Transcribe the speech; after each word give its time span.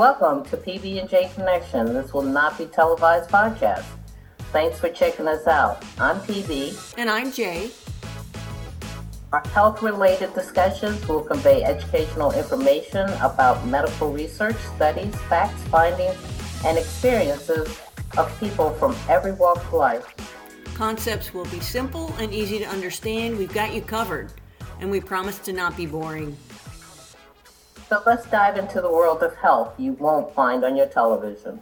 Welcome 0.00 0.44
to 0.46 0.56
PB&J 0.56 1.30
Connection. 1.34 1.92
This 1.92 2.14
will 2.14 2.22
not 2.22 2.56
be 2.56 2.64
televised 2.64 3.28
podcast. 3.28 3.84
Thanks 4.50 4.80
for 4.80 4.88
checking 4.88 5.28
us 5.28 5.46
out. 5.46 5.84
I'm 5.98 6.18
PB. 6.20 6.94
And 6.96 7.10
I'm 7.10 7.30
Jay. 7.30 7.70
Our 9.30 9.46
health 9.48 9.82
related 9.82 10.32
discussions 10.32 11.06
will 11.06 11.20
convey 11.20 11.64
educational 11.64 12.32
information 12.32 13.10
about 13.20 13.66
medical 13.66 14.10
research, 14.10 14.56
studies, 14.74 15.14
facts, 15.28 15.62
findings, 15.64 16.16
and 16.64 16.78
experiences 16.78 17.78
of 18.16 18.40
people 18.40 18.70
from 18.70 18.96
every 19.06 19.32
walk 19.32 19.58
of 19.58 19.72
life. 19.74 20.14
Concepts 20.72 21.34
will 21.34 21.44
be 21.44 21.60
simple 21.60 22.10
and 22.18 22.32
easy 22.32 22.58
to 22.58 22.64
understand. 22.64 23.36
We've 23.36 23.52
got 23.52 23.74
you 23.74 23.82
covered, 23.82 24.32
and 24.80 24.90
we 24.90 25.02
promise 25.02 25.38
to 25.40 25.52
not 25.52 25.76
be 25.76 25.84
boring. 25.84 26.34
So 27.90 28.00
let's 28.06 28.30
dive 28.30 28.56
into 28.56 28.80
the 28.80 28.88
world 28.88 29.20
of 29.24 29.34
health 29.34 29.74
you 29.76 29.94
won't 29.94 30.32
find 30.32 30.62
on 30.62 30.76
your 30.76 30.86
television. 30.86 31.58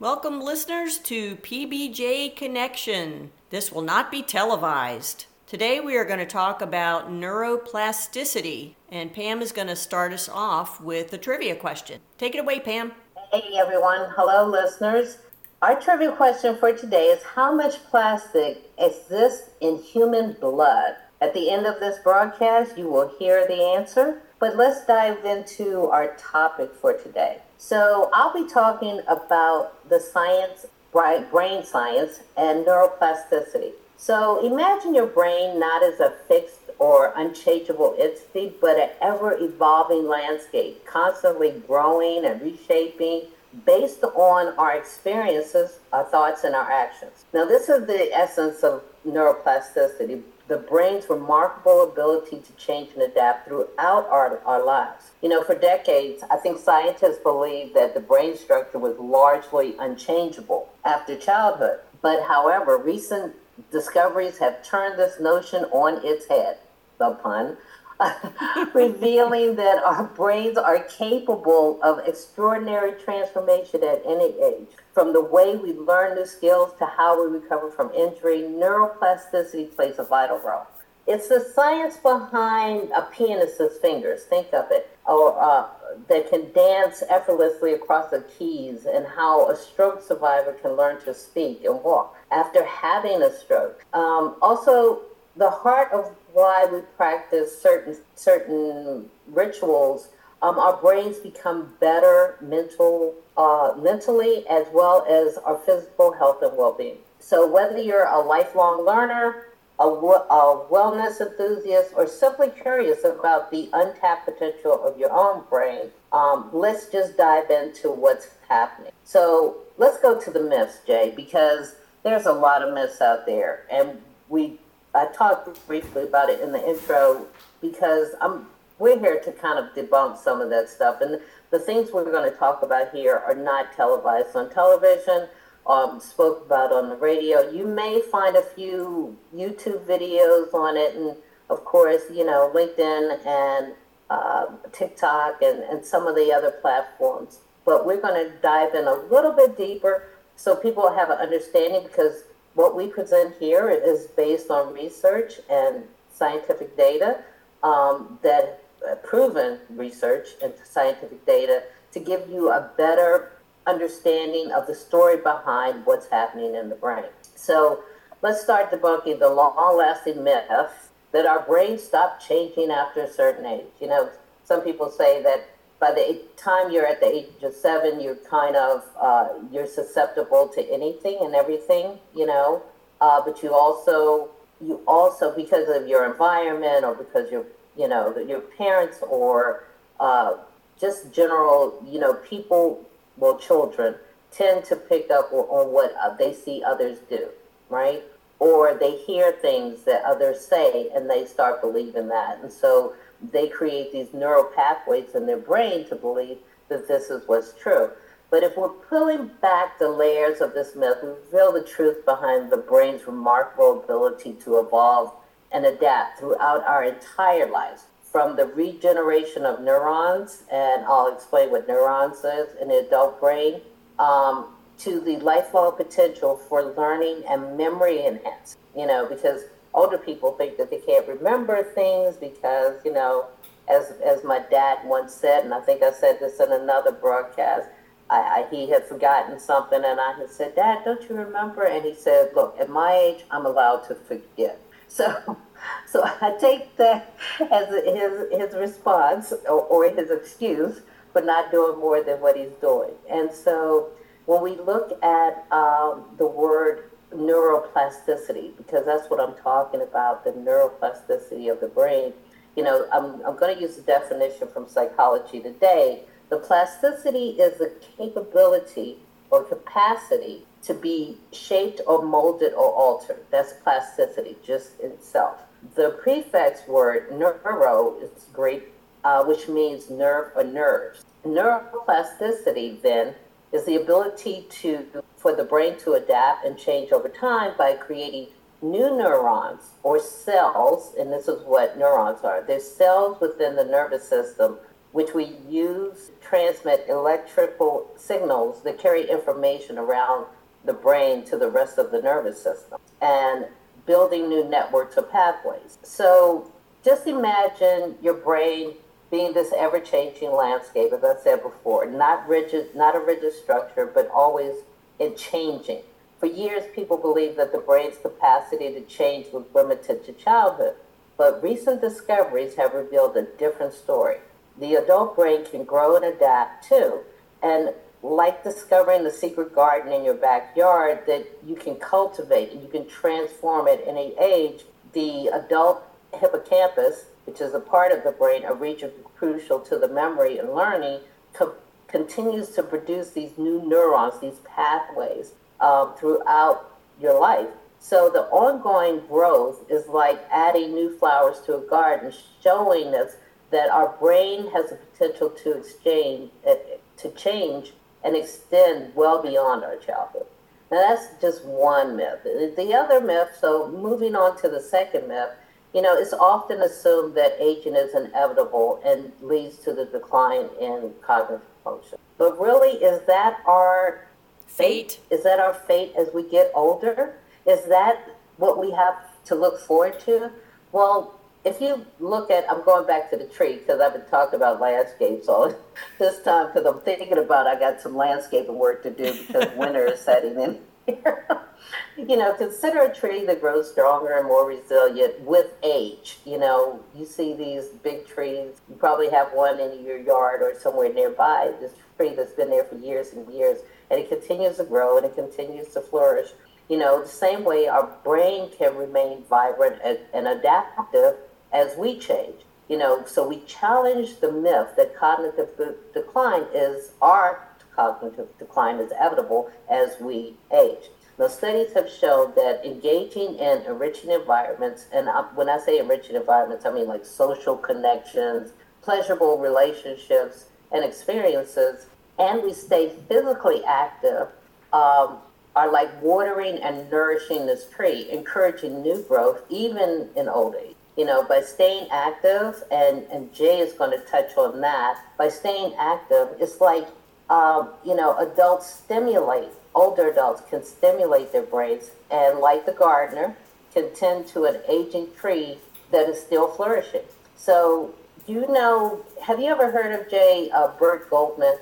Welcome, 0.00 0.40
listeners, 0.40 0.98
to 0.98 1.36
PBJ 1.36 2.34
Connection. 2.34 3.30
This 3.50 3.70
will 3.70 3.82
not 3.82 4.10
be 4.10 4.22
televised. 4.22 5.26
Today, 5.46 5.78
we 5.78 5.96
are 5.96 6.04
going 6.04 6.18
to 6.18 6.26
talk 6.26 6.60
about 6.60 7.12
neuroplasticity, 7.12 8.74
and 8.90 9.14
Pam 9.14 9.40
is 9.40 9.52
going 9.52 9.68
to 9.68 9.76
start 9.76 10.12
us 10.12 10.28
off 10.28 10.80
with 10.80 11.12
a 11.12 11.18
trivia 11.18 11.54
question. 11.54 12.00
Take 12.18 12.34
it 12.34 12.40
away, 12.40 12.58
Pam. 12.58 12.90
Hey, 13.32 13.56
everyone. 13.56 14.10
Hello, 14.16 14.50
listeners. 14.50 15.18
Our 15.62 15.80
trivia 15.80 16.10
question 16.10 16.56
for 16.58 16.72
today 16.72 17.04
is 17.04 17.22
How 17.22 17.54
much 17.54 17.76
plastic 17.84 18.68
exists 18.78 19.50
in 19.60 19.78
human 19.78 20.32
blood? 20.40 20.96
At 21.20 21.34
the 21.34 21.50
end 21.50 21.66
of 21.66 21.78
this 21.78 22.00
broadcast, 22.00 22.76
you 22.76 22.88
will 22.88 23.14
hear 23.16 23.46
the 23.46 23.62
answer. 23.62 24.20
But 24.44 24.58
let's 24.58 24.84
dive 24.84 25.24
into 25.24 25.86
our 25.86 26.14
topic 26.16 26.74
for 26.74 26.92
today. 26.92 27.38
So, 27.56 28.10
I'll 28.12 28.34
be 28.34 28.46
talking 28.46 29.00
about 29.08 29.88
the 29.88 29.98
science, 29.98 30.66
brain 30.92 31.64
science, 31.64 32.20
and 32.36 32.66
neuroplasticity. 32.66 33.72
So, 33.96 34.46
imagine 34.46 34.94
your 34.94 35.06
brain 35.06 35.58
not 35.58 35.82
as 35.82 35.98
a 35.98 36.12
fixed 36.28 36.68
or 36.78 37.14
unchangeable 37.16 37.96
entity, 37.98 38.52
but 38.60 38.78
an 38.78 38.90
ever 39.00 39.34
evolving 39.40 40.06
landscape, 40.06 40.84
constantly 40.84 41.62
growing 41.66 42.26
and 42.26 42.42
reshaping 42.42 43.22
based 43.64 44.04
on 44.04 44.52
our 44.58 44.76
experiences, 44.76 45.78
our 45.90 46.04
thoughts, 46.04 46.44
and 46.44 46.54
our 46.54 46.70
actions. 46.70 47.24
Now, 47.32 47.46
this 47.46 47.70
is 47.70 47.86
the 47.86 48.12
essence 48.12 48.62
of 48.62 48.82
neuroplasticity 49.08 50.22
the 50.46 50.58
brain's 50.58 51.08
remarkable 51.08 51.84
ability 51.84 52.40
to 52.40 52.52
change 52.56 52.92
and 52.92 53.02
adapt 53.02 53.48
throughout 53.48 54.06
our, 54.08 54.40
our 54.44 54.64
lives. 54.64 55.10
You 55.22 55.30
know, 55.30 55.42
for 55.42 55.54
decades, 55.54 56.22
I 56.30 56.36
think 56.36 56.58
scientists 56.58 57.18
believed 57.22 57.74
that 57.74 57.94
the 57.94 58.00
brain 58.00 58.36
structure 58.36 58.78
was 58.78 58.98
largely 58.98 59.74
unchangeable 59.78 60.68
after 60.84 61.16
childhood. 61.16 61.80
But 62.02 62.24
however, 62.24 62.76
recent 62.76 63.34
discoveries 63.70 64.38
have 64.38 64.62
turned 64.62 64.98
this 64.98 65.18
notion 65.18 65.64
on 65.66 66.04
its 66.04 66.26
head, 66.26 66.58
the 66.98 67.12
pun, 67.12 67.56
revealing 68.74 69.56
that 69.56 69.82
our 69.84 70.04
brains 70.04 70.56
are 70.58 70.80
capable 70.84 71.80
of 71.82 72.06
extraordinary 72.06 73.00
transformation 73.02 73.82
at 73.84 74.02
any 74.06 74.34
age. 74.42 74.68
From 74.92 75.12
the 75.12 75.22
way 75.22 75.56
we 75.56 75.72
learn 75.72 76.16
new 76.16 76.26
skills 76.26 76.72
to 76.78 76.86
how 76.86 77.22
we 77.22 77.38
recover 77.38 77.70
from 77.70 77.92
injury, 77.92 78.42
neuroplasticity 78.42 79.74
plays 79.74 79.98
a 79.98 80.04
vital 80.04 80.38
role. 80.38 80.66
It's 81.06 81.28
the 81.28 81.40
science 81.54 81.98
behind 81.98 82.90
a 82.92 83.02
pianist's 83.02 83.78
fingers, 83.78 84.24
think 84.24 84.54
of 84.54 84.66
it, 84.70 84.96
or 85.06 85.38
uh, 85.38 85.66
that 86.08 86.30
can 86.30 86.50
dance 86.52 87.02
effortlessly 87.10 87.74
across 87.74 88.10
the 88.10 88.24
keys, 88.38 88.86
and 88.86 89.06
how 89.06 89.50
a 89.50 89.56
stroke 89.56 90.00
survivor 90.00 90.52
can 90.54 90.72
learn 90.72 91.00
to 91.02 91.12
speak 91.12 91.62
and 91.64 91.82
walk 91.82 92.16
after 92.30 92.64
having 92.64 93.20
a 93.20 93.30
stroke. 93.36 93.84
Um, 93.92 94.36
also, 94.40 95.02
the 95.36 95.50
heart 95.50 95.92
of 95.92 96.14
why 96.34 96.66
we 96.70 96.80
practice 96.96 97.60
certain 97.62 97.96
certain 98.16 99.08
rituals, 99.28 100.08
um, 100.42 100.58
our 100.58 100.76
brains 100.76 101.16
become 101.18 101.72
better 101.80 102.36
mental, 102.42 103.14
uh, 103.36 103.72
mentally 103.78 104.44
as 104.50 104.66
well 104.72 105.06
as 105.08 105.38
our 105.38 105.56
physical 105.56 106.12
health 106.12 106.42
and 106.42 106.54
well-being. 106.56 106.98
So 107.20 107.50
whether 107.50 107.78
you're 107.78 108.04
a 108.04 108.20
lifelong 108.20 108.84
learner, 108.84 109.46
a, 109.78 109.84
a 109.84 110.66
wellness 110.70 111.20
enthusiast, 111.20 111.92
or 111.96 112.06
simply 112.06 112.50
curious 112.50 113.04
about 113.04 113.50
the 113.50 113.70
untapped 113.72 114.26
potential 114.26 114.84
of 114.84 114.98
your 114.98 115.12
own 115.12 115.44
brain, 115.48 115.90
um, 116.12 116.50
let's 116.52 116.88
just 116.88 117.16
dive 117.16 117.50
into 117.50 117.90
what's 117.90 118.28
happening. 118.48 118.92
So 119.04 119.56
let's 119.78 119.98
go 119.98 120.20
to 120.20 120.30
the 120.30 120.42
myths, 120.42 120.80
Jay, 120.86 121.12
because 121.16 121.76
there's 122.02 122.26
a 122.26 122.32
lot 122.32 122.62
of 122.62 122.74
myths 122.74 123.00
out 123.00 123.24
there, 123.24 123.64
and 123.70 123.98
we 124.28 124.58
I 124.94 125.06
talked 125.06 125.66
briefly 125.66 126.04
about 126.04 126.30
it 126.30 126.40
in 126.40 126.52
the 126.52 126.68
intro 126.68 127.26
because 127.60 128.10
I'm 128.20 128.46
we're 128.78 128.98
here 128.98 129.20
to 129.20 129.32
kind 129.32 129.58
of 129.58 129.72
debunk 129.74 130.18
some 130.18 130.40
of 130.40 130.50
that 130.50 130.68
stuff. 130.68 131.00
And 131.00 131.20
the 131.50 131.58
things 131.58 131.90
we're 131.92 132.10
going 132.10 132.30
to 132.30 132.36
talk 132.36 132.62
about 132.62 132.90
here 132.90 133.22
are 133.26 133.34
not 133.34 133.72
televised 133.72 134.34
on 134.34 134.50
television, 134.50 135.28
um, 135.66 136.00
spoke 136.00 136.44
about 136.46 136.72
on 136.72 136.88
the 136.88 136.96
radio. 136.96 137.48
You 137.50 137.66
may 137.66 138.02
find 138.10 138.36
a 138.36 138.42
few 138.42 139.16
YouTube 139.34 139.84
videos 139.86 140.52
on 140.52 140.76
it, 140.76 140.94
and 140.96 141.16
of 141.50 141.64
course, 141.64 142.02
you 142.12 142.24
know, 142.24 142.50
LinkedIn 142.54 143.24
and 143.26 143.74
uh, 144.10 144.46
TikTok 144.72 145.40
and, 145.40 145.62
and 145.62 145.84
some 145.84 146.06
of 146.06 146.16
the 146.16 146.32
other 146.32 146.50
platforms. 146.50 147.38
But 147.64 147.86
we're 147.86 148.00
going 148.00 148.26
to 148.26 148.32
dive 148.42 148.74
in 148.74 148.86
a 148.86 148.94
little 148.94 149.32
bit 149.32 149.56
deeper 149.56 150.02
so 150.36 150.56
people 150.56 150.92
have 150.92 151.10
an 151.10 151.18
understanding 151.18 151.84
because 151.84 152.24
what 152.54 152.76
we 152.76 152.86
present 152.86 153.34
here 153.38 153.68
is 153.70 154.06
based 154.16 154.50
on 154.50 154.72
research 154.72 155.40
and 155.50 155.84
scientific 156.12 156.76
data 156.76 157.22
um, 157.62 158.18
that 158.22 158.62
uh, 158.88 158.94
proven 158.96 159.58
research 159.70 160.28
and 160.42 160.52
scientific 160.64 161.24
data 161.26 161.62
to 161.92 162.00
give 162.00 162.28
you 162.28 162.50
a 162.50 162.70
better 162.76 163.32
understanding 163.66 164.52
of 164.52 164.66
the 164.66 164.74
story 164.74 165.16
behind 165.16 165.84
what's 165.86 166.06
happening 166.08 166.54
in 166.54 166.68
the 166.68 166.74
brain. 166.74 167.04
So 167.34 167.82
let's 168.22 168.42
start 168.42 168.70
debunking 168.70 169.18
the 169.18 169.30
long-lasting 169.30 170.22
myth 170.22 170.90
that 171.12 171.26
our 171.26 171.40
brains 171.40 171.82
stop 171.82 172.20
changing 172.20 172.70
after 172.70 173.02
a 173.02 173.10
certain 173.10 173.46
age. 173.46 173.66
You 173.80 173.88
know, 173.88 174.10
some 174.44 174.60
people 174.60 174.90
say 174.90 175.22
that 175.22 175.48
by 175.80 175.92
the 175.92 176.22
time 176.36 176.70
you're 176.70 176.86
at 176.86 177.00
the 177.00 177.12
age 177.12 177.42
of 177.42 177.52
seven, 177.54 178.00
you're 178.00 178.16
kind 178.16 178.56
of 178.56 178.84
uh, 179.00 179.28
you're 179.50 179.66
susceptible 179.66 180.48
to 180.48 180.72
anything 180.72 181.18
and 181.20 181.34
everything, 181.34 181.98
you 182.14 182.26
know. 182.26 182.62
Uh, 183.00 183.20
but 183.24 183.42
you 183.42 183.52
also 183.52 184.30
you 184.60 184.80
also 184.86 185.34
because 185.34 185.68
of 185.68 185.88
your 185.88 186.10
environment 186.10 186.84
or 186.84 186.94
because 186.94 187.30
your 187.30 187.44
you 187.76 187.88
know 187.88 188.16
your 188.18 188.40
parents 188.40 188.98
or 189.02 189.64
uh, 190.00 190.34
just 190.80 191.12
general 191.12 191.84
you 191.86 191.98
know 191.98 192.14
people 192.14 192.84
well 193.16 193.38
children 193.38 193.94
tend 194.30 194.64
to 194.64 194.76
pick 194.76 195.10
up 195.10 195.32
on 195.32 195.72
what 195.72 195.94
uh, 196.02 196.14
they 196.16 196.32
see 196.32 196.62
others 196.64 196.98
do, 197.08 197.28
right? 197.68 198.02
Or 198.40 198.74
they 198.74 198.96
hear 198.96 199.32
things 199.32 199.84
that 199.84 200.02
others 200.04 200.40
say 200.40 200.90
and 200.94 201.08
they 201.08 201.24
start 201.24 201.60
believing 201.60 202.08
that, 202.08 202.38
and 202.42 202.52
so 202.52 202.94
they 203.32 203.48
create 203.48 203.92
these 203.92 204.12
neural 204.12 204.44
pathways 204.44 205.14
in 205.14 205.26
their 205.26 205.38
brain 205.38 205.86
to 205.88 205.96
believe 205.96 206.38
that 206.68 206.88
this 206.88 207.10
is 207.10 207.22
what's 207.26 207.52
true. 207.54 207.90
But 208.30 208.42
if 208.42 208.56
we're 208.56 208.68
pulling 208.68 209.30
back 209.40 209.78
the 209.78 209.88
layers 209.88 210.40
of 210.40 210.54
this 210.54 210.74
myth, 210.74 210.98
we 211.02 211.10
reveal 211.10 211.52
the 211.52 211.62
truth 211.62 212.04
behind 212.04 212.50
the 212.50 212.56
brain's 212.56 213.06
remarkable 213.06 213.82
ability 213.82 214.32
to 214.44 214.58
evolve 214.58 215.12
and 215.52 215.64
adapt 215.64 216.18
throughout 216.18 216.64
our 216.66 216.82
entire 216.84 217.48
lives. 217.48 217.84
From 218.02 218.36
the 218.36 218.46
regeneration 218.46 219.44
of 219.44 219.60
neurons, 219.60 220.42
and 220.50 220.84
I'll 220.84 221.14
explain 221.14 221.50
what 221.50 221.68
neurons 221.68 222.18
is 222.24 222.48
in 222.60 222.68
the 222.68 222.78
adult 222.86 223.20
brain, 223.20 223.60
um, 223.98 224.54
to 224.78 225.00
the 225.00 225.18
lifelong 225.18 225.76
potential 225.76 226.36
for 226.36 226.62
learning 226.62 227.22
and 227.28 227.56
memory 227.56 228.04
enhancement. 228.04 228.56
You 228.76 228.86
know, 228.86 229.06
because 229.08 229.42
older 229.74 229.98
people 229.98 230.32
think 230.32 230.56
that 230.56 230.70
they 230.70 230.78
can't 230.78 231.06
remember 231.06 231.62
things 231.74 232.16
because, 232.16 232.80
you 232.84 232.92
know, 232.92 233.26
as, 233.68 233.94
as 234.04 234.24
my 234.24 234.40
dad 234.50 234.78
once 234.84 235.12
said, 235.12 235.44
and 235.44 235.52
I 235.52 235.60
think 235.60 235.82
I 235.82 235.92
said 235.92 236.18
this 236.20 236.38
in 236.40 236.52
another 236.52 236.92
broadcast, 236.92 237.68
I, 238.10 238.16
I, 238.16 238.46
he 238.50 238.68
had 238.68 238.86
forgotten 238.86 239.40
something, 239.40 239.82
and 239.84 239.98
I 239.98 240.12
had 240.18 240.30
said, 240.30 240.54
Dad, 240.54 240.84
don't 240.84 241.02
you 241.08 241.16
remember? 241.16 241.64
And 241.64 241.84
he 241.84 241.94
said, 241.94 242.30
Look, 242.34 242.56
at 242.60 242.68
my 242.68 242.92
age, 242.92 243.24
I'm 243.30 243.46
allowed 243.46 243.88
to 243.88 243.94
forget. 243.94 244.60
So, 244.86 245.38
so 245.86 246.04
I 246.04 246.36
take 246.38 246.76
that 246.76 247.16
as 247.50 247.68
his, 247.68 248.30
his 248.30 248.54
response 248.54 249.32
or, 249.48 249.62
or 249.62 249.90
his 249.90 250.10
excuse 250.10 250.82
for 251.12 251.20
not 251.22 251.50
doing 251.50 251.80
more 251.80 252.04
than 252.04 252.20
what 252.20 252.36
he's 252.36 252.52
doing. 252.60 252.92
And 253.10 253.32
so 253.32 253.88
when 254.26 254.42
we 254.42 254.56
look 254.56 254.92
at 255.02 255.50
um, 255.50 256.04
the 256.16 256.26
word 256.26 256.90
neuroplasticity 257.14 258.56
because 258.56 258.84
that's 258.86 259.08
what 259.10 259.20
I'm 259.20 259.34
talking 259.42 259.82
about 259.82 260.24
the 260.24 260.30
neuroplasticity 260.30 261.50
of 261.50 261.60
the 261.60 261.68
brain. 261.68 262.12
You 262.56 262.62
know, 262.64 262.86
I'm, 262.92 263.24
I'm 263.26 263.36
going 263.36 263.54
to 263.54 263.60
use 263.60 263.76
the 263.76 263.82
definition 263.82 264.48
from 264.48 264.68
Psychology 264.68 265.40
Today, 265.40 266.02
The 266.28 266.38
plasticity 266.38 267.30
is 267.30 267.58
the 267.58 267.72
capability 267.96 268.98
or 269.30 269.44
capacity 269.44 270.44
to 270.62 270.74
be 270.74 271.18
shaped 271.32 271.80
or 271.86 272.02
molded 272.02 272.52
or 272.54 272.70
altered. 272.72 273.24
That's 273.30 273.52
plasticity 273.54 274.36
just 274.44 274.78
itself. 274.80 275.38
The 275.74 275.98
prefix 276.02 276.66
word 276.68 277.10
neuro 277.12 277.96
is 278.00 278.26
Greek, 278.32 278.72
uh, 279.02 279.24
which 279.24 279.48
means 279.48 279.90
nerve 279.90 280.32
or 280.36 280.44
nerves. 280.44 281.04
Neuroplasticity 281.24 282.80
then 282.82 283.14
is 283.54 283.64
the 283.64 283.76
ability 283.76 284.46
to 284.50 284.84
for 285.16 285.34
the 285.34 285.44
brain 285.44 285.78
to 285.78 285.92
adapt 285.92 286.44
and 286.44 286.58
change 286.58 286.92
over 286.92 287.08
time 287.08 287.54
by 287.56 287.72
creating 287.72 288.26
new 288.60 288.90
neurons 288.90 289.70
or 289.82 289.98
cells, 289.98 290.94
and 290.98 291.12
this 291.12 291.28
is 291.28 291.42
what 291.44 291.78
neurons 291.78 292.20
are. 292.24 292.42
They're 292.42 292.60
cells 292.60 293.20
within 293.20 293.56
the 293.56 293.64
nervous 293.64 294.06
system 294.08 294.58
which 294.92 295.12
we 295.12 295.36
use 295.48 296.10
to 296.20 296.28
transmit 296.28 296.86
electrical 296.88 297.90
signals 297.96 298.62
that 298.62 298.78
carry 298.78 299.10
information 299.10 299.76
around 299.76 300.26
the 300.64 300.72
brain 300.72 301.24
to 301.24 301.36
the 301.36 301.50
rest 301.50 301.78
of 301.78 301.90
the 301.90 302.00
nervous 302.00 302.40
system 302.40 302.78
and 303.02 303.46
building 303.86 304.28
new 304.28 304.44
networks 304.48 304.96
of 304.96 305.10
pathways. 305.10 305.78
So 305.82 306.52
just 306.84 307.06
imagine 307.06 307.96
your 308.02 308.14
brain 308.14 308.74
being 309.14 309.32
this 309.32 309.52
ever-changing 309.56 310.32
landscape, 310.32 310.92
as 310.92 311.04
I 311.04 311.14
said 311.22 311.42
before, 311.42 311.86
not 311.86 312.28
rigid, 312.28 312.74
not 312.74 312.96
a 312.96 312.98
rigid 312.98 313.32
structure, 313.32 313.86
but 313.86 314.10
always 314.10 314.54
in 314.98 315.16
changing. 315.16 315.82
For 316.18 316.26
years, 316.26 316.64
people 316.74 316.96
believed 316.96 317.36
that 317.36 317.52
the 317.52 317.58
brain's 317.58 317.98
capacity 317.98 318.72
to 318.72 318.80
change 318.82 319.32
was 319.32 319.44
limited 319.54 320.04
to 320.06 320.12
childhood, 320.12 320.74
but 321.16 321.42
recent 321.42 321.80
discoveries 321.80 322.56
have 322.56 322.74
revealed 322.74 323.16
a 323.16 323.22
different 323.22 323.74
story 323.74 324.16
the 324.58 324.74
adult 324.74 325.16
brain 325.16 325.44
can 325.44 325.64
grow 325.64 325.96
and 325.96 326.04
adapt 326.04 326.68
too. 326.68 327.00
And 327.42 327.74
like 328.02 328.44
discovering 328.44 329.04
the 329.04 329.10
secret 329.10 329.54
garden 329.54 329.92
in 329.92 330.04
your 330.04 330.14
backyard 330.14 331.00
that 331.06 331.26
you 331.44 331.56
can 331.56 331.76
cultivate 331.76 332.52
and 332.52 332.62
you 332.62 332.68
can 332.68 332.86
transform 332.86 333.66
at 333.66 333.80
any 333.86 334.14
age, 334.18 334.64
the 334.92 335.28
adult 335.28 335.82
hippocampus, 336.12 337.06
which 337.26 337.40
is 337.40 337.54
a 337.54 337.60
part 337.60 337.92
of 337.92 338.04
the 338.04 338.12
brain, 338.12 338.44
a 338.44 338.54
region 338.54 338.90
crucial 339.16 339.58
to 339.60 339.78
the 339.78 339.88
memory 339.88 340.38
and 340.38 340.54
learning, 340.54 341.00
co- 341.32 341.54
continues 341.88 342.50
to 342.50 342.62
produce 342.62 343.10
these 343.10 343.36
new 343.38 343.62
neurons, 343.62 344.20
these 344.20 344.40
pathways 344.44 345.32
um, 345.60 345.94
throughout 345.96 346.70
your 347.00 347.18
life. 347.20 347.48
So 347.78 348.08
the 348.08 348.22
ongoing 348.30 349.06
growth 349.06 349.70
is 349.70 349.86
like 349.88 350.24
adding 350.30 350.74
new 350.74 350.96
flowers 350.98 351.40
to 351.46 351.56
a 351.56 351.60
garden, 351.60 352.12
showing 352.42 352.94
us 352.94 353.16
that 353.50 353.70
our 353.70 353.94
brain 354.00 354.50
has 354.52 354.70
the 354.70 354.76
potential 354.76 355.30
to 355.30 355.58
exchange, 355.58 356.30
uh, 356.48 356.54
to 356.96 357.10
change 357.10 357.72
and 358.02 358.16
extend 358.16 358.94
well 358.94 359.22
beyond 359.22 359.64
our 359.64 359.76
childhood. 359.76 360.26
Now 360.70 360.78
that's 360.88 361.20
just 361.20 361.44
one 361.44 361.96
myth. 361.96 362.24
The 362.24 362.74
other 362.74 363.00
myth, 363.00 363.36
so 363.38 363.68
moving 363.70 364.16
on 364.16 364.40
to 364.40 364.48
the 364.48 364.60
second 364.60 365.08
myth, 365.08 365.30
you 365.74 365.82
know, 365.82 365.96
it's 365.96 366.12
often 366.12 366.60
assumed 366.62 367.16
that 367.16 367.36
aging 367.40 367.74
is 367.74 367.94
inevitable 367.94 368.80
and 368.86 369.12
leads 369.20 369.58
to 369.58 369.72
the 369.72 369.86
decline 369.86 370.48
in 370.60 370.92
cognitive 371.02 371.42
function. 371.64 371.98
But 372.16 372.40
really, 372.40 372.78
is 372.78 373.04
that 373.06 373.40
our 373.46 374.06
fate? 374.46 374.92
fate? 374.92 375.00
Is 375.10 375.24
that 375.24 375.40
our 375.40 375.54
fate 375.54 375.92
as 375.98 376.08
we 376.14 376.28
get 376.28 376.52
older? 376.54 377.14
Is 377.46 377.64
that 377.68 378.08
what 378.36 378.58
we 378.58 378.70
have 378.70 378.94
to 379.26 379.34
look 379.34 379.60
forward 379.60 379.98
to? 380.00 380.30
Well, 380.72 381.20
if 381.44 381.60
you 381.60 381.84
look 382.00 382.30
at, 382.30 382.48
I'm 382.50 382.64
going 382.64 382.86
back 382.86 383.10
to 383.10 383.16
the 383.16 383.26
tree 383.26 383.56
because 383.56 383.80
I've 383.80 383.92
been 383.92 384.06
talking 384.10 384.36
about 384.36 384.60
landscapes 384.60 385.28
all 385.28 385.54
this 385.98 386.22
time 386.22 386.46
because 386.46 386.66
I'm 386.66 386.80
thinking 386.80 387.18
about 387.18 387.46
I 387.46 387.58
got 387.58 387.80
some 387.80 387.96
landscaping 387.96 388.58
work 388.58 388.82
to 388.84 388.90
do 388.90 389.12
because 389.12 389.46
winter 389.56 389.86
is 389.86 390.00
setting 390.00 390.40
in 390.40 390.60
you 391.96 392.16
know, 392.16 392.34
consider 392.34 392.82
a 392.82 392.94
tree 392.94 393.24
that 393.26 393.40
grows 393.40 393.70
stronger 393.70 394.18
and 394.18 394.26
more 394.26 394.46
resilient 394.46 395.20
with 395.20 395.52
age. 395.62 396.18
You 396.24 396.38
know, 396.38 396.80
you 396.94 397.04
see 397.06 397.34
these 397.34 397.68
big 397.82 398.06
trees. 398.06 398.60
You 398.68 398.76
probably 398.76 399.10
have 399.10 399.28
one 399.32 399.60
in 399.60 399.84
your 399.84 399.98
yard 399.98 400.42
or 400.42 400.58
somewhere 400.58 400.92
nearby. 400.92 401.52
This 401.60 401.72
tree 401.96 402.14
that's 402.14 402.32
been 402.32 402.50
there 402.50 402.64
for 402.64 402.76
years 402.76 403.12
and 403.12 403.32
years, 403.32 403.60
and 403.90 404.00
it 404.00 404.08
continues 404.08 404.56
to 404.56 404.64
grow 404.64 404.96
and 404.96 405.06
it 405.06 405.14
continues 405.14 405.68
to 405.74 405.80
flourish. 405.80 406.30
You 406.68 406.78
know, 406.78 407.02
the 407.02 407.08
same 407.08 407.44
way 407.44 407.68
our 407.68 407.90
brain 408.04 408.50
can 408.56 408.76
remain 408.76 409.24
vibrant 409.28 409.80
and, 409.84 409.98
and 410.12 410.26
adaptive 410.26 411.16
as 411.52 411.76
we 411.76 411.98
change. 411.98 412.42
You 412.68 412.78
know, 412.78 413.04
so 413.04 413.28
we 413.28 413.40
challenge 413.40 414.20
the 414.20 414.32
myth 414.32 414.68
that 414.76 414.96
cognitive 414.96 415.50
decline 415.92 416.44
is 416.54 416.92
our 417.02 417.46
cognitive 417.74 418.28
decline 418.38 418.76
is 418.76 418.90
inevitable 418.92 419.50
as 419.68 419.96
we 420.00 420.34
age. 420.52 420.90
Now, 421.18 421.28
studies 421.28 421.72
have 421.74 421.88
shown 421.88 422.32
that 422.34 422.64
engaging 422.64 423.38
in 423.38 423.62
enriching 423.62 424.10
environments, 424.10 424.86
and 424.92 425.08
when 425.34 425.48
I 425.48 425.58
say 425.58 425.78
enriching 425.78 426.16
environments, 426.16 426.66
I 426.66 426.72
mean 426.72 426.88
like 426.88 427.04
social 427.04 427.56
connections, 427.56 428.52
pleasurable 428.82 429.38
relationships, 429.38 430.46
and 430.72 430.84
experiences, 430.84 431.86
and 432.18 432.42
we 432.42 432.52
stay 432.52 432.92
physically 433.08 433.62
active, 433.64 434.28
um, 434.72 435.18
are 435.54 435.70
like 435.70 436.02
watering 436.02 436.58
and 436.58 436.90
nourishing 436.90 437.46
this 437.46 437.70
tree, 437.70 438.10
encouraging 438.10 438.82
new 438.82 439.04
growth 439.08 439.42
even 439.48 440.08
in 440.16 440.28
old 440.28 440.56
age 440.56 440.74
you 440.96 441.04
know, 441.04 441.24
by 441.24 441.40
staying 441.40 441.88
active, 441.90 442.62
and, 442.70 443.04
and 443.10 443.32
Jay 443.34 443.58
is 443.58 443.72
going 443.72 443.90
to 443.90 444.04
touch 444.06 444.36
on 444.36 444.60
that, 444.60 444.98
by 445.18 445.28
staying 445.28 445.74
active, 445.78 446.28
it's 446.38 446.60
like, 446.60 446.86
um, 447.30 447.70
you 447.84 447.96
know, 447.96 448.16
adults 448.18 448.72
stimulate, 448.72 449.48
older 449.74 450.10
adults 450.10 450.42
can 450.48 450.64
stimulate 450.64 451.32
their 451.32 451.42
brains, 451.42 451.90
and 452.10 452.38
like 452.38 452.66
the 452.66 452.72
gardener, 452.72 453.36
can 453.72 453.94
tend 453.94 454.26
to 454.28 454.44
an 454.44 454.60
aging 454.68 455.08
tree 455.18 455.58
that 455.90 456.08
is 456.08 456.20
still 456.20 456.48
flourishing. 456.48 457.02
So, 457.36 457.94
do 458.26 458.32
you 458.32 458.46
know, 458.48 459.04
have 459.22 459.40
you 459.40 459.46
ever 459.46 459.70
heard 459.70 459.98
of 459.98 460.08
Jay 460.10 460.50
uh, 460.54 460.68
Burt 460.78 461.10
Goldman? 461.10 461.56